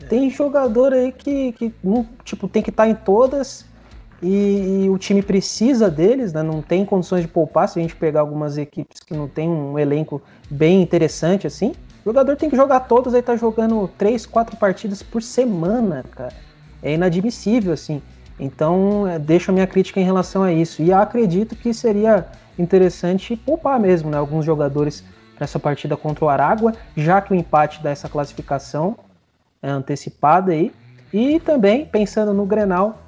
[0.01, 0.05] É.
[0.05, 3.65] Tem jogador aí que, que não, tipo, tem que estar tá em todas
[4.21, 6.43] e, e, o time precisa deles, né?
[6.43, 9.79] Não tem condições de poupar se a gente pegar algumas equipes que não tem um
[9.79, 11.73] elenco bem interessante assim.
[12.03, 16.33] O jogador tem que jogar todas, aí tá jogando três, quatro partidas por semana, cara.
[16.81, 18.01] É inadmissível, assim.
[18.39, 20.81] Então, é, deixo a minha crítica em relação a isso.
[20.81, 22.25] E acredito que seria
[22.61, 25.03] interessante poupar mesmo né, alguns jogadores
[25.39, 28.97] nessa partida contra o Aragua, já que o empate dá essa classificação
[29.61, 30.71] é antecipada aí.
[31.11, 32.99] E também pensando no Grenal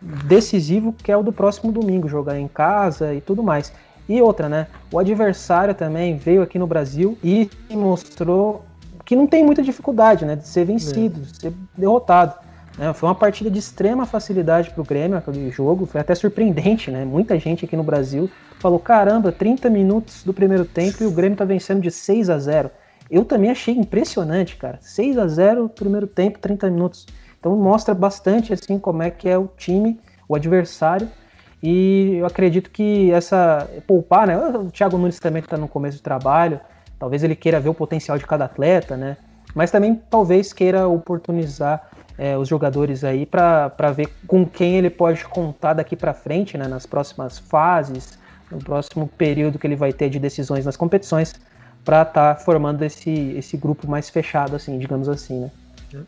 [0.00, 3.72] decisivo, que é o do próximo domingo, jogar em casa e tudo mais.
[4.08, 4.66] E outra, né?
[4.90, 8.64] O adversário também veio aqui no Brasil e mostrou
[9.04, 10.36] que não tem muita dificuldade, né?
[10.36, 11.40] De ser vencido, é.
[11.40, 12.34] ser derrotado.
[12.78, 15.84] É, foi uma partida de extrema facilidade para o Grêmio, aquele jogo.
[15.84, 17.04] Foi até surpreendente, né?
[17.04, 21.36] Muita gente aqui no Brasil falou: caramba, 30 minutos do primeiro tempo e o Grêmio
[21.36, 22.70] tá vencendo de 6 a 0
[23.10, 24.78] Eu também achei impressionante, cara.
[24.80, 27.06] 6 a 0 primeiro tempo, 30 minutos.
[27.38, 31.08] Então mostra bastante assim como é que é o time, o adversário.
[31.62, 34.36] E eu acredito que essa poupar, né?
[34.36, 36.58] O Thiago Nunes também está no começo do trabalho.
[36.98, 39.16] Talvez ele queira ver o potencial de cada atleta, né?
[39.54, 45.24] Mas também talvez queira oportunizar é, os jogadores aí para ver com quem ele pode
[45.24, 48.18] contar daqui para frente, né, nas próximas fases,
[48.50, 51.34] no próximo período que ele vai ter de decisões nas competições,
[51.84, 55.50] para estar tá formando esse, esse grupo mais fechado, assim, digamos assim, né?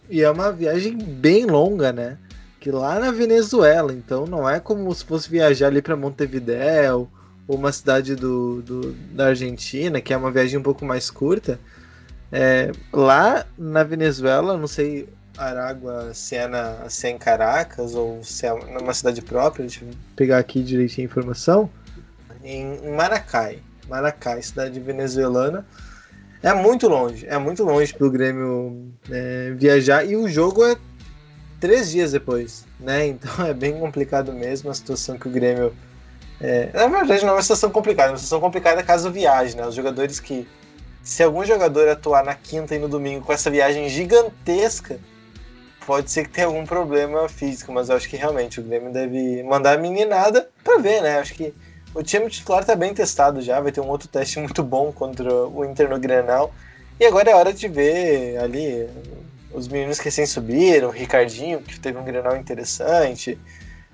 [0.09, 2.17] E é uma viagem bem longa, né?
[2.61, 7.09] Que lá na Venezuela, então não é como se fosse viajar ali para Montevideo
[7.47, 11.59] ou uma cidade do, do, da Argentina, que é uma viagem um pouco mais curta.
[12.33, 18.23] É, lá na Venezuela, não sei Aragua se é, na, se é em Caracas ou
[18.23, 21.71] se é numa cidade própria, deixa eu pegar aqui direitinho a informação.
[22.43, 23.59] Em Maracai.
[23.89, 25.67] Maracai, cidade venezuelana.
[26.43, 30.77] É muito longe, é muito longe para o Grêmio é, viajar e o jogo é
[31.59, 33.07] três dias depois, né?
[33.07, 35.75] Então é bem complicado mesmo a situação que o Grêmio.
[36.39, 39.67] É, na verdade, não é uma situação complicada, é uma situação complicada caso viaje, né?
[39.67, 40.47] Os jogadores que.
[41.05, 44.99] Se algum jogador atuar na quinta e no domingo com essa viagem gigantesca,
[45.87, 49.43] pode ser que tenha algum problema físico, mas eu acho que realmente o Grêmio deve
[49.43, 51.19] mandar a meninada para ver, né?
[51.19, 51.53] Acho que
[51.95, 55.31] o time titular tá bem testado já, vai ter um outro teste muito bom contra
[55.31, 56.55] o Inter no Grenal.
[56.99, 58.89] E agora é hora de ver ali
[59.53, 63.39] os meninos que recém subiram, o Ricardinho, que teve um Grenal interessante,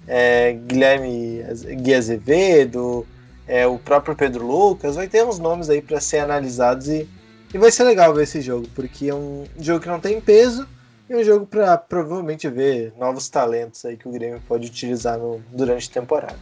[0.07, 1.43] é, Guilherme
[1.83, 3.05] Gui Azevedo,
[3.51, 7.09] é, o próprio Pedro Lucas, vai ter uns nomes aí para ser analisados e,
[7.53, 10.69] e vai ser legal ver esse jogo, porque é um jogo que não tem peso
[11.09, 15.41] e um jogo para provavelmente ver novos talentos aí que o Grêmio pode utilizar no,
[15.51, 16.39] durante a temporada.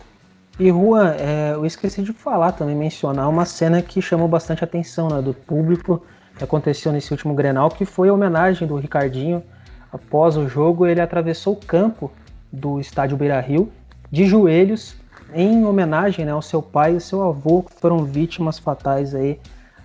[0.61, 5.09] E Juan, é, eu esqueci de falar também, mencionar uma cena que chamou bastante atenção
[5.09, 6.05] né, do público,
[6.37, 9.43] que aconteceu nesse último Grenal, que foi a homenagem do Ricardinho.
[9.91, 12.13] Após o jogo, ele atravessou o campo
[12.53, 13.73] do estádio Beira-Rio
[14.11, 14.95] de joelhos
[15.35, 19.39] em homenagem né, ao seu pai e seu avô, que foram vítimas fatais aí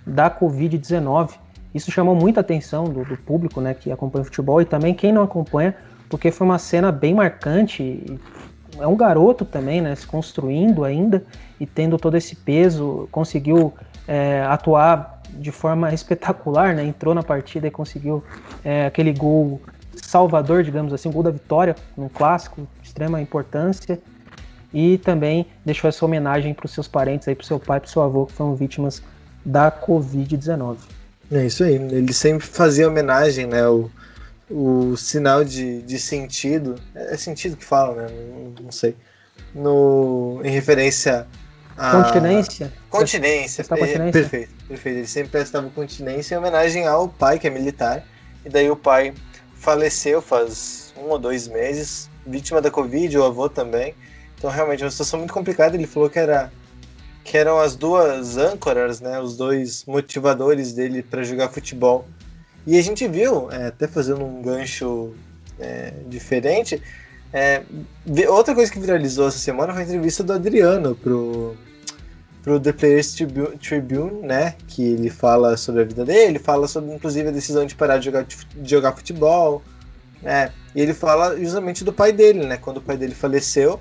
[0.06, 1.32] da Covid-19.
[1.73, 5.12] Isso chamou muita atenção do, do, público né, que acompanha o futebol e também quem
[5.12, 5.75] não acompanha,
[6.10, 8.19] porque foi uma cena bem marcante
[8.79, 11.23] é um garoto também, né, se construindo ainda
[11.60, 13.73] e tendo todo esse peso, conseguiu
[14.08, 18.23] é, atuar de forma espetacular, né, entrou na partida e conseguiu
[18.63, 19.62] é, aquele gol
[19.95, 23.99] salvador, digamos assim, o gol da vitória num clássico de extrema importância
[24.73, 27.89] e também deixou essa homenagem para os seus parentes para o seu pai, para o
[27.89, 29.01] seu avô que foram vítimas
[29.45, 30.77] da Covid-19.
[31.31, 33.89] É isso aí, ele sempre fazia homenagem, né, o
[34.49, 36.75] o sinal de, de sentido.
[36.93, 38.07] É, é sentido que fala, né?
[38.09, 38.95] Não, não sei.
[39.53, 41.27] No, em referência
[41.77, 42.03] a.
[42.03, 42.73] Continência?
[42.89, 43.62] Continência.
[43.62, 44.12] É, continência.
[44.12, 44.97] Perfeito, perfeito.
[44.99, 48.03] Ele sempre prestava continência em homenagem ao pai, que é militar.
[48.45, 49.13] E daí o pai
[49.55, 53.95] faleceu faz um ou dois meses, vítima da Covid, o avô também.
[54.43, 55.77] Então realmente é uma situação muito complicada.
[55.77, 56.51] Ele falou que era
[57.23, 62.06] que eram as duas âncoras, né, os dois motivadores dele para jogar futebol
[62.67, 65.13] e a gente viu, é, até fazendo um gancho
[65.58, 66.82] é, diferente,
[67.32, 67.63] é,
[68.27, 71.56] outra coisa que viralizou essa semana foi a entrevista do Adriano pro,
[72.41, 73.15] pro The Players
[73.62, 74.56] Tribune, né?
[74.67, 78.06] Que ele fala sobre a vida dele, fala sobre inclusive a decisão de parar de
[78.06, 79.62] jogar, de jogar futebol,
[80.21, 80.51] né?
[80.75, 82.58] E ele fala justamente do pai dele, né?
[82.58, 83.79] Quando o pai dele faleceu,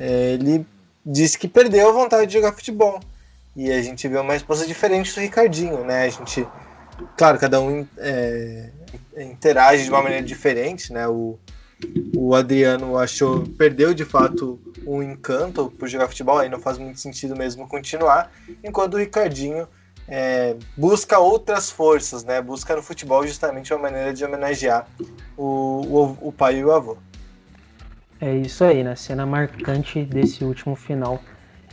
[0.00, 0.66] ele
[1.04, 3.00] disse que perdeu a vontade de jogar futebol.
[3.54, 6.04] E a gente vê uma resposta diferente do Ricardinho, né?
[6.04, 6.46] A gente
[7.16, 8.70] claro, cada um é,
[9.16, 11.06] interage de uma maneira diferente, né?
[11.08, 11.38] O,
[12.14, 17.00] o Adriano achou, perdeu de fato um encanto por jogar futebol, aí não faz muito
[17.00, 18.30] sentido mesmo continuar,
[18.62, 19.66] enquanto o Ricardinho
[20.06, 22.40] é, busca outras forças, né?
[22.42, 24.86] Busca no futebol justamente uma maneira de homenagear
[25.36, 26.96] o, o, o pai e o avô.
[28.20, 28.94] É isso aí, né?
[28.96, 31.20] Cena marcante desse último final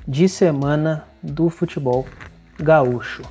[0.07, 2.05] de semana do futebol
[2.57, 3.23] gaúcho.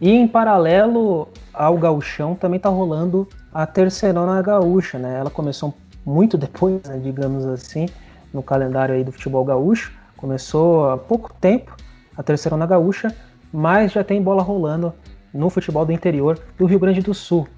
[0.00, 5.18] E em paralelo ao gauchão também tá rolando a terceirona gaúcha, né?
[5.18, 5.74] Ela começou
[6.06, 7.88] muito depois, né, digamos assim,
[8.32, 9.92] no calendário aí do futebol gaúcho.
[10.16, 11.76] Começou há pouco tempo
[12.16, 13.12] a terceirona gaúcha,
[13.52, 14.94] mas já tem bola rolando
[15.34, 17.48] no futebol do interior do Rio Grande do Sul.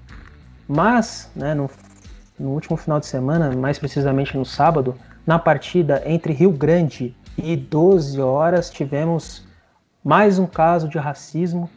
[0.67, 1.69] Mas, né, no,
[2.39, 7.55] no último final de semana, mais precisamente no sábado, na partida entre Rio Grande e
[7.55, 9.45] 12 horas, tivemos
[10.03, 11.69] mais um caso de racismo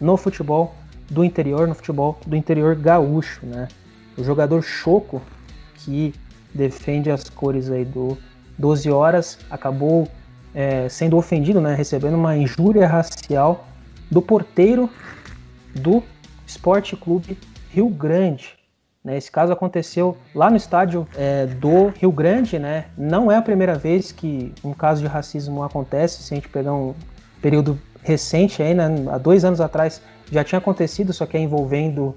[0.00, 0.74] no futebol
[1.10, 3.68] do interior, no futebol do interior gaúcho, né?
[4.16, 5.20] O jogador Choco,
[5.74, 6.14] que
[6.54, 8.16] defende as cores aí do
[8.58, 10.06] 12 horas, acabou
[10.54, 11.74] é, sendo ofendido, né?
[11.74, 13.66] Recebendo uma injúria racial
[14.10, 14.90] do porteiro
[15.74, 16.02] do
[16.46, 17.38] Esporte Clube
[17.70, 18.59] Rio Grande.
[19.04, 19.16] Né?
[19.16, 22.86] Esse caso aconteceu lá no estádio é, do Rio Grande, né?
[22.96, 26.74] Não é a primeira vez que um caso de racismo acontece, se a gente pegar
[26.74, 26.94] um
[27.40, 32.14] período recente, aí, né, há dois anos atrás, já tinha acontecido, só que é envolvendo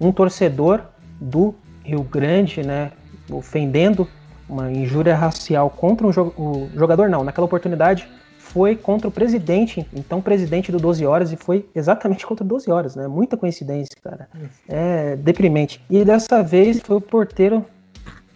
[0.00, 0.82] um torcedor
[1.20, 2.92] do Rio Grande, né,
[3.30, 4.08] ofendendo
[4.48, 8.08] uma injúria racial contra um jo o jogador, não, naquela oportunidade
[8.54, 12.70] foi contra o presidente, então presidente do 12 Horas, e foi exatamente contra o 12
[12.70, 13.06] Horas, né?
[13.06, 14.28] Muita coincidência, cara.
[14.66, 15.84] É deprimente.
[15.90, 17.66] E dessa vez foi o porteiro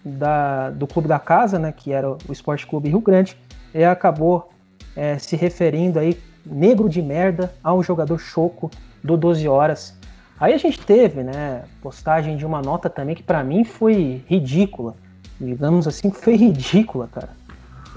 [0.04, 1.72] da, do clube da casa, né?
[1.72, 3.38] Que era o Esporte Clube Rio Grande,
[3.72, 4.50] e acabou
[4.94, 8.70] é, se referindo aí negro de merda ao jogador Choco
[9.02, 9.98] do 12 Horas
[10.40, 14.94] Aí a gente teve, né, postagem de uma nota também que para mim foi ridícula.
[15.40, 17.30] Digamos assim, foi ridícula, cara.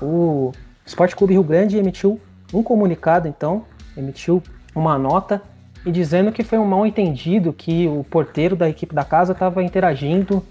[0.02, 0.52] O
[0.92, 2.20] Esporte Clube Rio Grande emitiu
[2.54, 3.64] um comunicado, então,
[3.96, 4.44] emitiu
[4.76, 5.42] uma nota
[5.86, 9.64] e dizendo que foi um mal entendido que o porteiro da equipe da casa estava
[9.64, 10.46] interagindo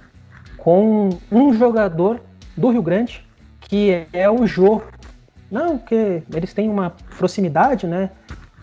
[0.56, 2.22] com um jogador
[2.56, 3.22] do Rio Grande,
[3.60, 4.80] que é o Jô.
[5.50, 8.08] Não, porque eles têm uma proximidade, né?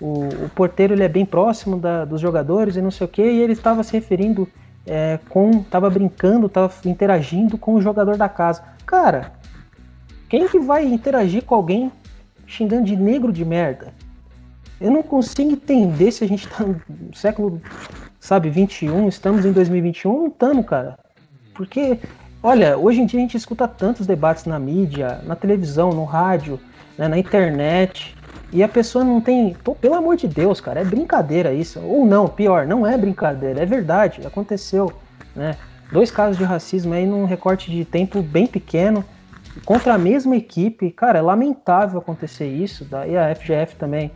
[0.01, 3.21] O, o porteiro ele é bem próximo da, dos jogadores e não sei o que,
[3.21, 4.47] e ele estava se referindo
[4.87, 5.51] é, com.
[5.59, 8.63] estava brincando, estava interagindo com o jogador da casa.
[8.83, 9.36] Cara,
[10.29, 11.91] quem que vai interagir com alguém
[12.45, 13.93] xingando de negro de merda?
[14.79, 16.79] Eu não consigo entender se a gente tá no
[17.15, 17.61] século,
[18.19, 20.99] sabe, 21, estamos em 2021, não estamos, cara.
[21.53, 21.99] Porque,
[22.43, 26.59] olha, hoje em dia a gente escuta tantos debates na mídia, na televisão, no rádio,
[26.97, 28.15] né, na internet,
[28.51, 29.55] e a pessoa não tem.
[29.63, 31.79] Pô, pelo amor de Deus, cara, é brincadeira isso.
[31.79, 34.93] Ou não, pior, não é brincadeira, é verdade, aconteceu,
[35.35, 35.57] né?
[35.91, 39.03] Dois casos de racismo aí num recorte de tempo bem pequeno,
[39.65, 40.91] contra a mesma equipe.
[40.91, 42.85] Cara, é lamentável acontecer isso.
[42.85, 44.11] Daí a FGF também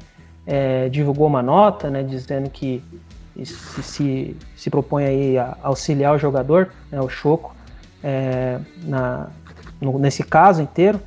[0.45, 2.83] é, divulgou uma nota, né, dizendo que
[3.43, 7.55] se, se, se propõe aí a auxiliar o jogador, né, o Choco,
[8.03, 9.29] é, na,
[9.79, 10.99] no, nesse caso inteiro.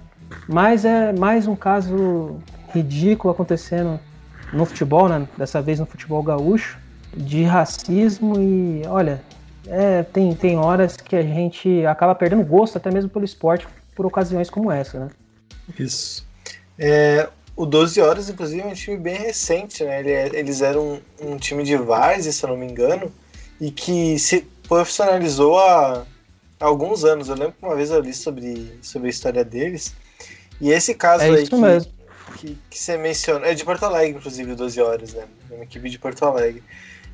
[0.49, 2.38] Mas é mais um caso
[2.73, 4.01] ridículo acontecendo
[4.53, 6.79] no futebol, né, dessa vez no futebol gaúcho,
[7.16, 9.20] de racismo e, olha,
[9.66, 14.07] é, tem, tem horas que a gente acaba perdendo gosto até mesmo pelo esporte por
[14.07, 15.11] ocasiões como essa, né?
[15.79, 16.27] Isso.
[16.79, 20.03] É, o 12 Horas, inclusive, é um time bem recente, né?
[20.03, 23.13] É, eles eram um, um time de várzea, se eu não me engano,
[23.61, 26.05] e que se profissionalizou há,
[26.61, 27.29] há, alguns anos.
[27.29, 29.95] Eu lembro que uma vez eu li sobre, sobre a história deles.
[30.61, 31.89] E esse caso é aí que,
[32.39, 35.25] que, que você menciona, é de Porto Alegre, inclusive, o 12 Horas, né?
[35.51, 36.63] É uma equipe de Porto Alegre.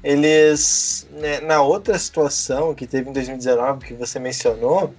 [0.03, 4.95] Eles, né, na outra situação que teve em 2019, que você mencionou,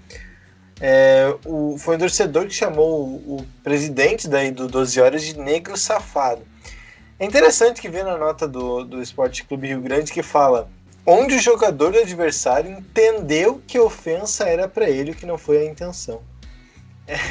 [0.81, 5.37] é, o, foi um torcedor que chamou o, o, presidente daí do 12 Horas de
[5.37, 6.41] negro safado.
[7.19, 10.67] É interessante que vê na nota do, do Esporte Clube Rio Grande que fala
[11.05, 15.59] onde o jogador do adversário entendeu que a ofensa era para ele que não foi
[15.59, 16.21] a intenção.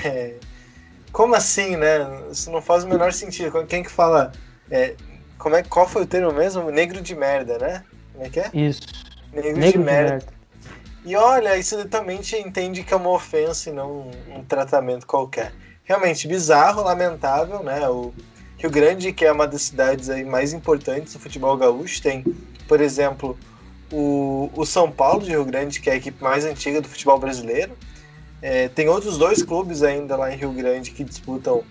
[0.04, 0.34] É,
[1.10, 1.98] como assim, né?
[2.30, 3.64] Isso não faz o menor sentido.
[3.66, 4.30] Quem que fala.
[4.70, 4.94] É,
[5.38, 6.70] como é, qual foi o termo mesmo?
[6.70, 7.84] Negro de merda, né?
[8.12, 8.50] Como é que é?
[8.52, 8.82] Isso.
[9.32, 10.18] Negro, Negro de, merda.
[10.18, 10.39] de merda.
[11.10, 15.52] E olha, isso também entende que é uma ofensa e não um tratamento qualquer.
[15.82, 17.88] Realmente bizarro, lamentável, né?
[17.88, 18.14] O
[18.56, 22.22] Rio Grande, que é uma das cidades aí mais importantes do futebol gaúcho, tem,
[22.68, 23.36] por exemplo,
[23.92, 27.18] o, o São Paulo de Rio Grande, que é a equipe mais antiga do futebol
[27.18, 27.76] brasileiro.
[28.40, 31.64] É, tem outros dois clubes ainda lá em Rio Grande que disputam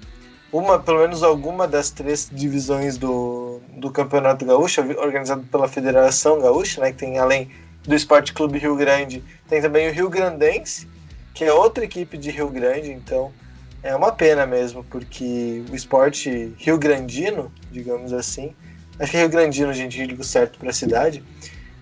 [0.52, 6.82] uma, pelo menos alguma das três divisões do, do Campeonato Gaúcho, organizado pela Federação Gaúcha,
[6.82, 6.92] né?
[6.92, 7.50] Que tem além
[7.90, 9.24] do Esporte Clube Rio Grande.
[9.48, 10.88] Tem também o Rio Grandense,
[11.34, 13.34] que é outra equipe de Rio Grande, então
[13.82, 18.54] é uma pena mesmo, porque o esporte Rio Grandino, digamos assim,
[19.00, 21.24] acho que é Rio Grandino, gente, digo certo para a cidade,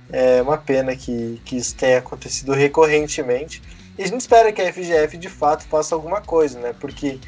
[0.10, 3.62] é uma pena que, que isso tenha acontecido recorrentemente.
[3.98, 6.74] E a gente espera que a FGF de fato faça alguma coisa, né?
[6.80, 7.20] Porque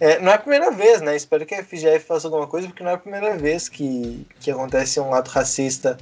[0.00, 1.14] é, não é a primeira vez, né?
[1.14, 4.50] Espero que a FGF faça alguma coisa, porque não é a primeira vez que, que
[4.50, 5.98] acontece um ato racista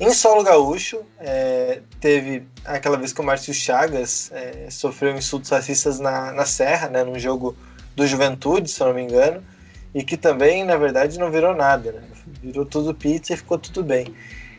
[0.00, 6.00] em solo gaúcho, é, teve aquela vez que o Márcio Chagas é, sofreu insultos racistas
[6.00, 7.56] na, na Serra, né, num jogo
[7.94, 9.42] do Juventude, se eu não me engano,
[9.94, 12.02] e que também, na verdade, não virou nada, né?
[12.42, 14.12] Virou tudo pizza e ficou tudo bem.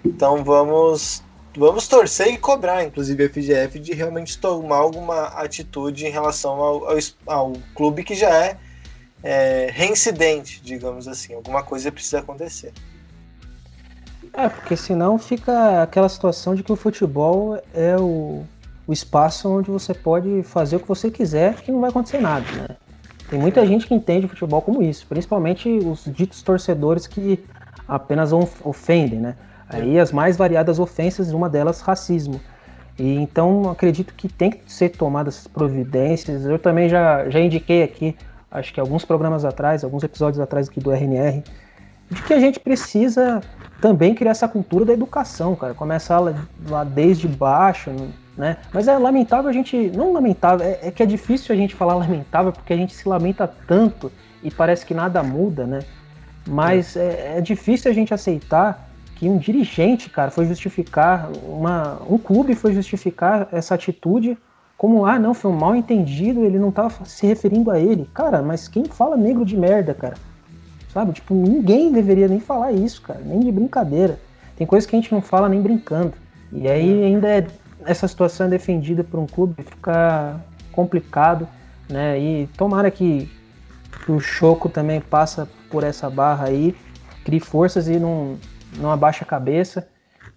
[0.05, 1.21] Então vamos
[1.57, 6.89] vamos torcer e cobrar, inclusive, a FGF de realmente tomar alguma atitude em relação ao,
[6.89, 8.57] ao, ao clube que já é,
[9.23, 11.33] é reincidente, digamos assim.
[11.33, 12.71] Alguma coisa precisa acontecer.
[14.37, 18.43] É, porque senão fica aquela situação de que o futebol é o,
[18.85, 22.45] o espaço onde você pode fazer o que você quiser que não vai acontecer nada,
[22.51, 22.67] né?
[23.29, 27.43] Tem muita gente que entende o futebol como isso, principalmente os ditos torcedores que
[27.87, 29.35] apenas ofendem, né?
[29.69, 32.39] Aí as mais variadas ofensas, uma delas racismo.
[32.99, 36.45] E então acredito que tem que ser tomadas providências.
[36.45, 38.15] Eu também já, já indiquei aqui,
[38.51, 41.41] acho que alguns programas atrás, alguns episódios atrás aqui do RNR,
[42.15, 43.41] de que a gente precisa
[43.81, 45.73] também criar essa cultura da educação, cara.
[45.73, 46.33] Começar lá,
[46.67, 47.91] lá desde baixo,
[48.37, 48.57] né?
[48.73, 49.91] Mas é lamentável a gente.
[49.95, 53.07] Não lamentável, é, é, que é difícil a gente falar lamentável porque a gente se
[53.07, 54.11] lamenta tanto
[54.41, 55.79] e parece que nada muda, né?
[56.47, 62.17] Mas é, é difícil a gente aceitar que um dirigente, cara, foi justificar, uma, um
[62.17, 64.37] clube foi justificar essa atitude
[64.77, 68.09] como, ah, não, foi um mal entendido, ele não tava se referindo a ele.
[68.13, 70.15] Cara, mas quem fala negro de merda, cara?
[70.95, 71.11] Sabe?
[71.11, 74.17] Tipo, ninguém deveria nem falar isso, cara, nem de brincadeira.
[74.55, 76.13] tem coisas que a gente não fala nem brincando.
[76.53, 77.45] E aí ainda é,
[77.83, 80.39] essa situação é defendida por um clube, fica
[80.71, 81.45] complicado,
[81.89, 82.17] né?
[82.17, 83.29] E tomara que,
[84.05, 86.73] que o Choco também passa por essa barra aí,
[87.25, 88.37] crie forças e não,
[88.77, 89.89] não abaixa a cabeça,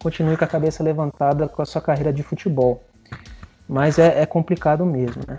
[0.02, 2.82] continue com a cabeça levantada com a sua carreira de futebol.
[3.68, 5.38] Mas é, é complicado mesmo, né?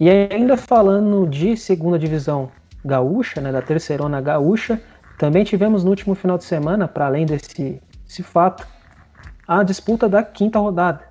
[0.00, 2.50] E ainda falando de segunda divisão
[2.86, 4.80] gaúcha, né, da terceirona gaúcha,
[5.18, 8.66] também tivemos no último final de semana, para além desse, desse fato,
[9.46, 11.02] a disputa da quinta rodada,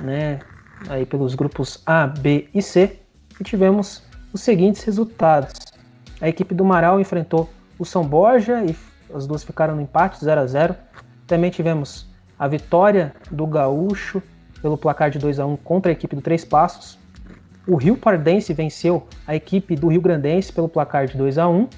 [0.00, 0.40] né,
[0.88, 2.98] aí pelos grupos A, B e C,
[3.40, 4.02] e tivemos
[4.32, 5.52] os seguintes resultados.
[6.20, 8.76] A equipe do Marau enfrentou o São Borja e
[9.14, 10.76] as duas ficaram no empate 0 a 0.
[11.26, 12.08] Também tivemos
[12.38, 14.22] a vitória do Gaúcho
[14.60, 16.98] pelo placar de 2 a 1 contra a equipe do Três Passos.
[17.66, 21.68] O Rio Pardense venceu a equipe do Rio Grandense pelo placar de 2 a 1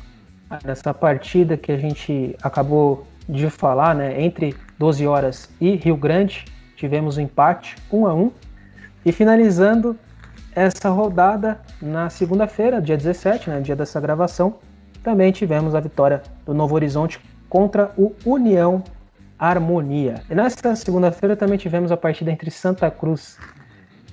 [0.64, 6.44] nessa partida que a gente acabou de falar, né, entre 12 horas e Rio Grande,
[6.76, 8.32] tivemos um empate 1 a 1
[9.04, 9.98] e finalizando
[10.54, 14.56] essa rodada na segunda-feira, dia 17, né, dia dessa gravação,
[15.02, 18.82] também tivemos a vitória do Novo Horizonte contra o União
[19.38, 20.22] Harmonia.
[20.30, 23.38] E nessa segunda-feira também tivemos a partida entre Santa Cruz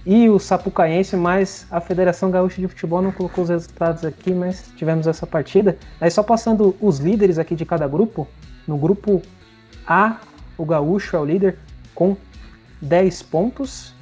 [0.05, 4.71] e o Sapucaense, mas a Federação Gaúcha de Futebol não colocou os resultados aqui, mas
[4.75, 5.77] tivemos essa partida.
[5.99, 8.27] Aí só passando os líderes aqui de cada grupo,
[8.67, 9.21] no grupo
[9.85, 10.17] A,
[10.57, 11.57] o Gaúcho é o líder
[11.93, 12.17] com
[12.81, 13.93] 10 pontos.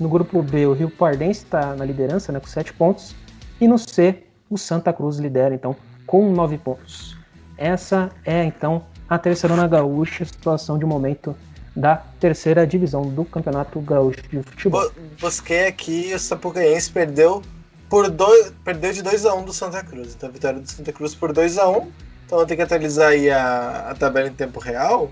[0.00, 3.14] No grupo B, o Rio Pardense está na liderança, né, com 7 pontos.
[3.60, 7.16] E no C, o Santa Cruz lidera, então, com 9 pontos.
[7.56, 11.36] Essa é, então, a terceira gaúcha, situação de momento
[11.74, 14.90] da terceira divisão do Campeonato Gaúcho de Futebol.
[15.20, 17.42] Busquei aqui o Sapucaense perdeu
[17.88, 20.14] por dois, perdeu de 2 a 1 um do Santa Cruz.
[20.14, 21.92] Então a vitória do Santa Cruz por 2 a 1 um.
[22.26, 25.10] Então vou ter que atualizar aí a, a tabela em tempo real.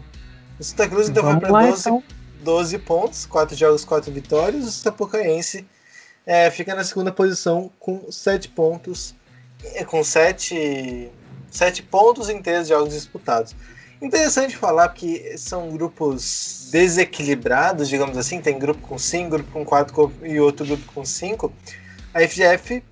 [0.58, 2.02] O Santa Cruz então Vamos foi para 12, então.
[2.42, 4.66] 12 pontos, 4 jogos, 4 vitórias.
[4.66, 5.66] O Sapucaense
[6.24, 9.14] é, fica na segunda posição com 7 pontos,
[9.86, 11.10] com 7,
[11.50, 13.54] 7 pontos em 3 jogos disputados.
[14.02, 18.40] Interessante falar que são grupos desequilibrados, digamos assim.
[18.40, 21.52] Tem grupo com 5, grupo com 4 e outro grupo com 5.
[22.12, 22.82] A FGF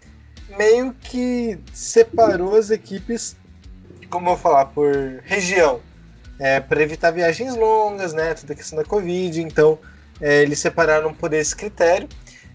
[0.57, 3.37] meio que separou as equipes,
[4.09, 4.95] como eu vou falar, por
[5.25, 5.81] região.
[6.39, 8.33] É, para evitar viagens longas, né?
[8.35, 9.43] Toda a questão da Covid.
[9.43, 9.81] Então,
[10.21, 12.09] é, eles separaram por esse critério.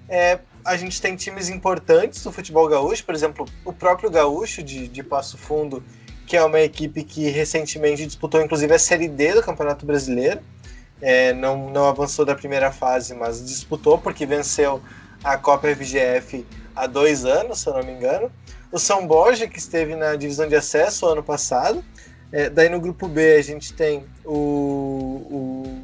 [0.08, 4.88] É, a gente tem times importantes do futebol gaúcho, por exemplo, o próprio Gaúcho de,
[4.88, 5.84] de Passo Fundo
[6.26, 10.42] que é uma equipe que recentemente disputou inclusive a Série D do Campeonato Brasileiro.
[11.02, 14.82] É, não, não avançou da primeira fase, mas disputou porque venceu
[15.24, 16.46] a Copa FGF
[16.76, 18.32] há dois anos, se eu não me engano.
[18.72, 21.84] O São Borja, que esteve na divisão de acesso ano passado.
[22.32, 24.34] É, daí no grupo B a gente tem o.
[24.34, 25.82] o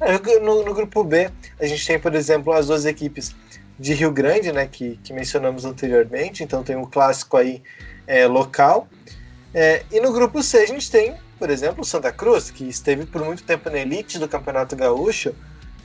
[0.00, 1.30] é, no, no, grupo B
[1.60, 3.34] a gente tem, por exemplo, as duas equipes
[3.78, 6.42] de Rio Grande, né, que, que mencionamos anteriormente.
[6.42, 7.62] Então tem o um clássico aí
[8.06, 8.88] é, local.
[9.54, 13.04] É, e no grupo C a gente tem, por exemplo, o Santa Cruz, que esteve
[13.04, 15.34] por muito tempo na elite do Campeonato Gaúcho,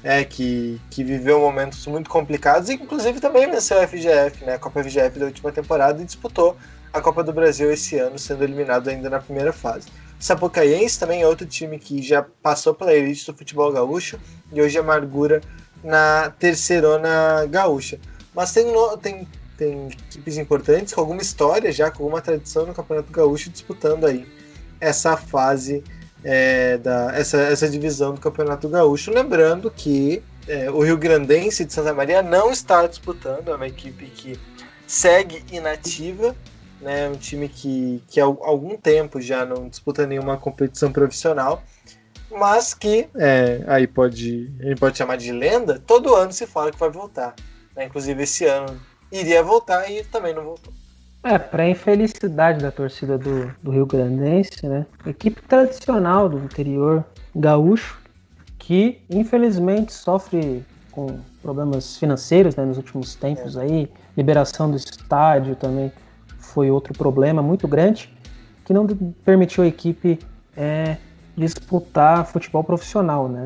[0.03, 4.59] é, que, que viveu momentos muito complicados e inclusive também venceu a FGF, né, a
[4.59, 6.55] Copa FGF da última temporada e disputou
[6.93, 9.87] a Copa do Brasil esse ano, sendo eliminado ainda na primeira fase.
[10.19, 14.19] Sapucaiense também é outro time que já passou pela elite do futebol gaúcho
[14.51, 15.41] e hoje amargura
[15.83, 17.99] na terceirona gaúcha.
[18.33, 18.65] Mas tem,
[19.01, 19.27] tem
[19.57, 24.27] tem equipes importantes com alguma história já, com alguma tradição no Campeonato Gaúcho disputando aí
[24.79, 25.83] essa fase
[26.23, 29.11] é, da essa, essa divisão do Campeonato Gaúcho.
[29.11, 34.05] Lembrando que é, o Rio Grandense de Santa Maria não está disputando, é uma equipe
[34.05, 34.39] que
[34.85, 36.35] segue inativa,
[36.79, 41.63] né, um time que, que há algum tempo já não disputa nenhuma competição profissional,
[42.31, 46.79] mas que é, aí pode, gente pode chamar de lenda, todo ano se fala que
[46.79, 47.35] vai voltar.
[47.75, 48.79] Né, inclusive esse ano
[49.11, 50.73] iria voltar e também não voltou.
[51.23, 54.85] É, para infelicidade da torcida do, do Rio Grandense, né?
[55.05, 57.03] Equipe tradicional do interior
[57.35, 57.99] gaúcho,
[58.57, 63.61] que infelizmente sofre com problemas financeiros né, nos últimos tempos é.
[63.61, 65.91] aí, liberação do estádio também
[66.39, 68.11] foi outro problema muito grande,
[68.65, 68.87] que não
[69.23, 70.17] permitiu a equipe
[70.55, 70.97] é,
[71.35, 73.45] disputar futebol profissional, né?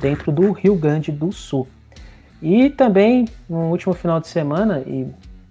[0.00, 1.66] Dentro do Rio Grande do Sul.
[2.42, 5.06] E também no último final de semana, e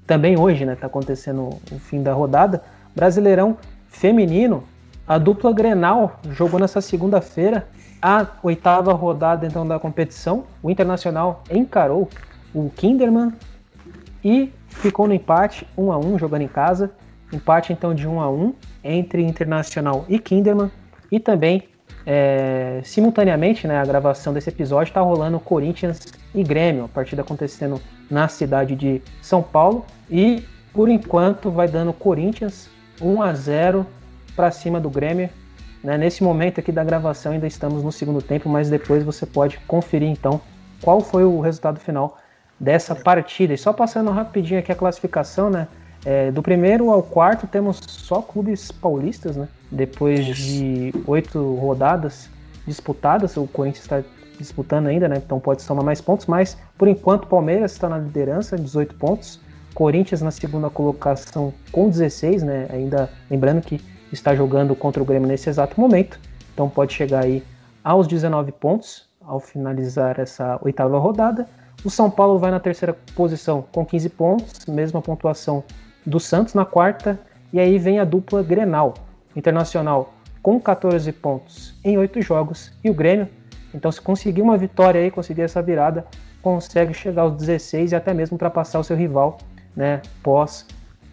[0.06, 2.64] também hoje, né, tá acontecendo o fim da rodada,
[2.96, 3.58] Brasileirão
[3.90, 4.64] Feminino,
[5.08, 7.68] a dupla Grenal jogou nessa segunda-feira
[8.02, 10.46] a oitava rodada então da competição.
[10.62, 12.10] O Internacional encarou
[12.54, 13.34] o Kinderman
[14.24, 16.92] e ficou no empate 1 a 1 jogando em casa.
[17.32, 20.72] Empate então de 1 a 1 entre Internacional e Kinderman
[21.12, 21.64] e também
[22.06, 26.02] é, simultaneamente, né, a gravação desse episódio está rolando Corinthians
[26.34, 29.86] e Grêmio, a partida acontecendo na cidade de São Paulo.
[30.10, 32.70] E por enquanto vai dando Corinthians
[33.02, 33.88] 1 a 0
[34.36, 35.30] para cima do Grêmio.
[35.84, 35.98] Né?
[35.98, 40.10] Nesse momento aqui da gravação ainda estamos no segundo tempo, mas depois você pode conferir
[40.10, 40.42] então
[40.82, 42.18] qual foi o resultado final
[42.60, 43.54] dessa partida.
[43.54, 45.68] E só passando rapidinho aqui a classificação, né?
[46.06, 49.48] É, do primeiro ao quarto temos só clubes paulistas, né?
[49.72, 52.30] Depois de oito rodadas
[52.68, 54.04] disputadas, o Corinthians está
[54.38, 55.18] disputando ainda, né?
[55.18, 59.40] Então pode somar mais pontos, mas por enquanto o Palmeiras está na liderança, 18 pontos.
[59.74, 62.68] Corinthians na segunda colocação com 16, né?
[62.72, 63.82] Ainda lembrando que
[64.12, 66.20] está jogando contra o Grêmio nesse exato momento.
[66.54, 67.44] Então pode chegar aí
[67.84, 71.48] aos 19 pontos ao finalizar essa oitava rodada.
[71.84, 75.64] O São Paulo vai na terceira posição com 15 pontos, mesma pontuação
[76.06, 77.20] do Santos na quarta,
[77.52, 78.94] e aí vem a dupla Grenal,
[79.36, 80.14] Internacional
[80.46, 83.28] com 14 pontos em 8 jogos e o Grêmio.
[83.74, 86.06] Então, se conseguir uma vitória aí, conseguir essa virada,
[86.40, 89.40] consegue chegar aos 16 e até mesmo ultrapassar o seu rival,
[89.76, 90.68] né, pós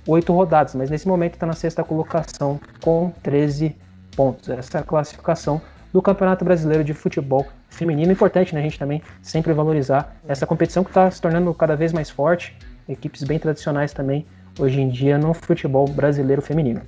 [0.07, 0.75] 8 rodadas.
[0.75, 3.75] Mas nesse momento está na sexta colocação com 13
[4.15, 4.51] pontos.
[4.51, 5.63] Essa é a classificação
[5.95, 8.13] do Campeonato Brasileiro de Futebol Feminino.
[8.13, 11.93] Importante, né, a gente também sempre valorizar essa competição que está se tornando cada vez
[11.93, 12.55] mais forte.
[12.87, 14.27] Equipes bem tradicionais também
[14.59, 16.83] hoje em dia no futebol brasileiro feminino.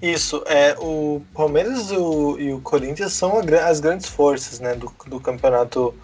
[0.00, 5.18] Isso, é, o Palmeiras o, e o Corinthians são as grandes forças né, do, do
[5.18, 5.94] campeonato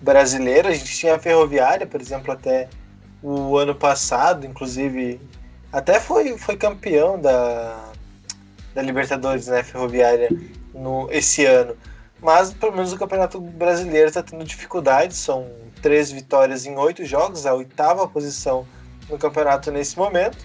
[0.00, 0.68] brasileiro.
[0.68, 2.68] A gente tinha a Ferroviária, por exemplo, até
[3.22, 5.20] o ano passado, inclusive,
[5.72, 7.90] até foi, foi campeão da,
[8.74, 10.28] da Libertadores, né, Ferroviária,
[10.74, 11.76] no, esse ano.
[12.20, 15.16] Mas, pelo menos, o Campeonato Brasileiro está tendo dificuldades.
[15.16, 15.46] São
[15.80, 18.66] três vitórias em oito jogos, a oitava posição
[19.08, 20.38] no campeonato nesse momento.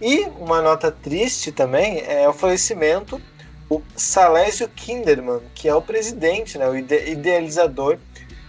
[0.00, 3.20] E uma nota triste também é o falecimento
[3.68, 7.98] do Salésio Kinderman, que é o presidente, né, o idealizador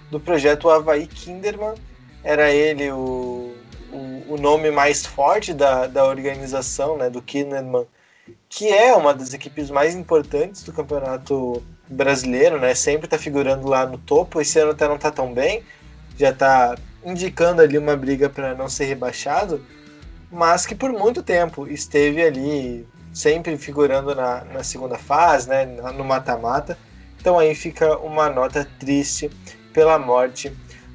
[0.09, 1.75] do projeto Havaí Kinderman.
[2.23, 3.55] Era ele o,
[3.91, 7.85] o, o nome mais forte da, da organização, né, do Kinderman,
[8.49, 12.73] que é uma das equipes mais importantes do campeonato brasileiro, né?
[12.75, 14.39] Sempre está figurando lá no topo.
[14.39, 15.63] Esse ano até não está tão bem,
[16.17, 16.75] já está
[17.05, 19.63] indicando ali uma briga para não ser rebaixado,
[20.31, 26.03] mas que por muito tempo esteve ali sempre figurando na, na segunda fase, né, no
[26.03, 26.77] mata-mata.
[27.19, 29.29] Então aí fica uma nota triste
[29.71, 30.51] pela morte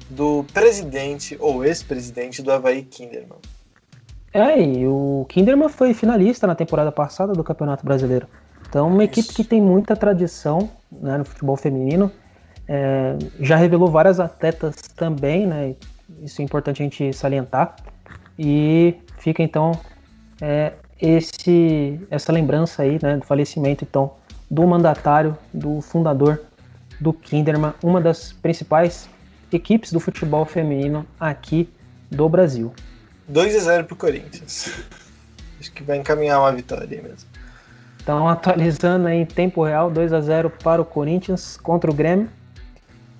[0.09, 3.39] do presidente ou ex-presidente do Havaí Kinderman.
[4.33, 8.27] É, e o Kinderman foi finalista na temporada passada do Campeonato Brasileiro.
[8.67, 9.19] Então, uma Isso.
[9.19, 12.11] equipe que tem muita tradição né, no futebol feminino.
[12.67, 15.75] É, já revelou várias atletas também, né?
[16.21, 17.75] Isso é importante a gente salientar.
[18.37, 19.71] E fica então
[20.41, 24.13] é, esse, essa lembrança aí né, do falecimento então
[24.49, 26.41] do mandatário, do fundador
[26.99, 29.09] do Kinderman, uma das principais
[29.51, 31.69] equipes do futebol feminino aqui
[32.09, 32.73] do Brasil.
[33.27, 34.83] 2 a 0 para o Corinthians.
[35.59, 37.29] Acho que vai encaminhar uma vitória mesmo.
[38.01, 42.29] Então, atualizando aí em tempo real, 2 a 0 para o Corinthians contra o Grêmio.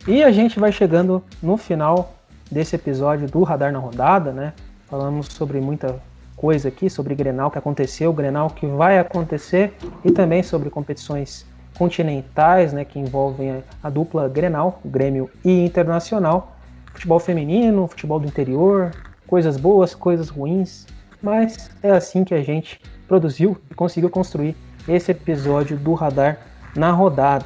[0.08, 2.19] E a gente vai chegando no final
[2.52, 4.54] desse episódio do Radar na Rodada, né?
[4.88, 6.02] Falamos sobre muita
[6.36, 9.74] coisa aqui, sobre Grenal que aconteceu, Grenal que vai acontecer
[10.06, 11.46] e também sobre competições
[11.78, 16.56] continentais, né, que envolvem a dupla Grenal, Grêmio e Internacional,
[16.94, 18.92] futebol feminino, futebol do interior,
[19.28, 20.88] coisas boas, coisas ruins,
[21.22, 24.56] mas é assim que a gente produziu e conseguiu construir
[24.88, 26.40] esse episódio do Radar
[26.76, 27.46] na Rodada.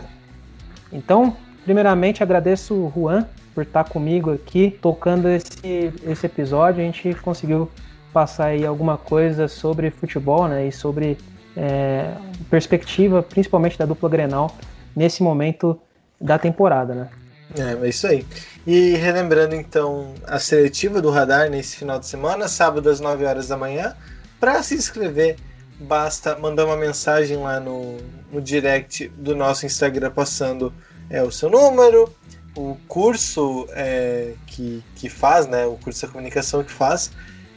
[0.92, 6.82] Então, primeiramente agradeço o Juan por estar comigo aqui tocando esse, esse episódio.
[6.82, 7.70] A gente conseguiu
[8.12, 11.18] passar aí alguma coisa sobre futebol né, e sobre
[11.56, 12.14] é,
[12.50, 14.56] perspectiva, principalmente da dupla Grenal,
[14.96, 15.80] nesse momento
[16.20, 16.94] da temporada.
[16.94, 17.10] Né?
[17.58, 18.26] É, é isso aí.
[18.66, 23.48] E relembrando então a seletiva do Radar nesse final de semana, sábado às 9 horas
[23.48, 23.96] da manhã.
[24.40, 25.38] Para se inscrever,
[25.80, 27.98] basta mandar uma mensagem lá no,
[28.32, 30.74] no direct do nosso Instagram passando
[31.10, 32.14] é, o seu número,
[32.56, 37.12] o curso é, que, que faz, né, o curso da comunicação que faz,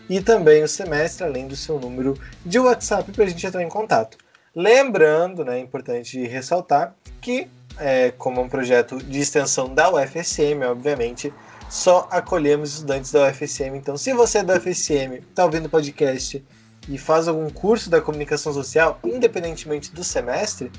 [0.09, 3.69] e também o semestre, além do seu número de WhatsApp para a gente entrar em
[3.69, 4.17] contato.
[4.55, 10.63] Lembrando, né, é importante ressaltar que, é, como é um projeto de extensão da UFSM,
[10.71, 11.33] obviamente,
[11.69, 13.77] só acolhemos estudantes da UFSM.
[13.77, 16.43] Então, se você é da UFSM, está ouvindo o podcast
[16.89, 20.71] e faz algum curso da comunicação social, independentemente do semestre,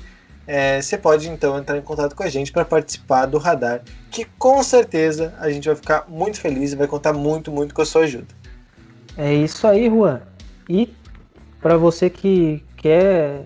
[0.50, 4.24] é, você pode então entrar em contato com a gente para participar do radar, que
[4.38, 7.84] com certeza a gente vai ficar muito feliz e vai contar muito, muito com a
[7.84, 8.28] sua ajuda.
[9.14, 10.22] É isso aí, Juan.
[10.66, 10.90] E
[11.60, 13.42] para você que quer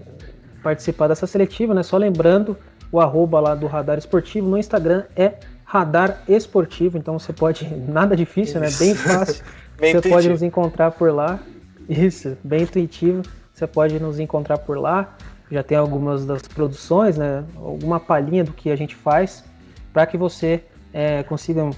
[0.63, 2.57] participar dessa seletiva, né, só lembrando
[2.93, 4.49] o arroba lá do Radar Esportivo.
[4.49, 5.35] No Instagram é
[5.65, 7.67] Radar Esportivo, então você pode.
[7.89, 8.85] Nada difícil, Isso.
[8.85, 8.87] né?
[8.87, 9.45] Bem fácil.
[9.77, 10.15] bem você intuitivo.
[10.15, 11.41] pode nos encontrar por lá.
[11.89, 13.23] Isso, bem intuitivo.
[13.53, 15.17] Você pode nos encontrar por lá.
[15.53, 17.45] Já tem algumas das produções, né?
[17.57, 19.45] Alguma palhinha do que a gente faz
[19.93, 21.69] para que você é, consiga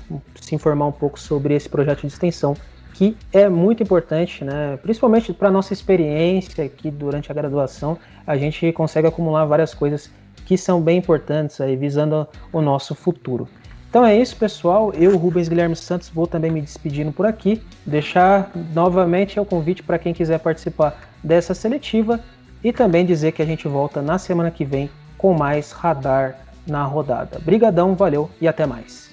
[0.41, 2.57] se informar um pouco sobre esse projeto de extensão
[2.95, 4.79] que é muito importante, né?
[4.81, 10.09] principalmente para nossa experiência aqui durante a graduação, a gente consegue acumular várias coisas
[10.47, 13.49] que são bem importantes aí, visando o nosso futuro.
[13.91, 14.93] Então é isso, pessoal.
[14.93, 17.63] Eu, Rubens Guilherme Santos, vou também me despedindo por aqui.
[17.87, 22.21] Deixar novamente o convite para quem quiser participar dessa seletiva
[22.65, 26.37] e também dizer que a gente volta na semana que vem com mais Radar
[26.67, 27.39] na rodada.
[27.39, 29.04] Brigadão, valeu e até mais.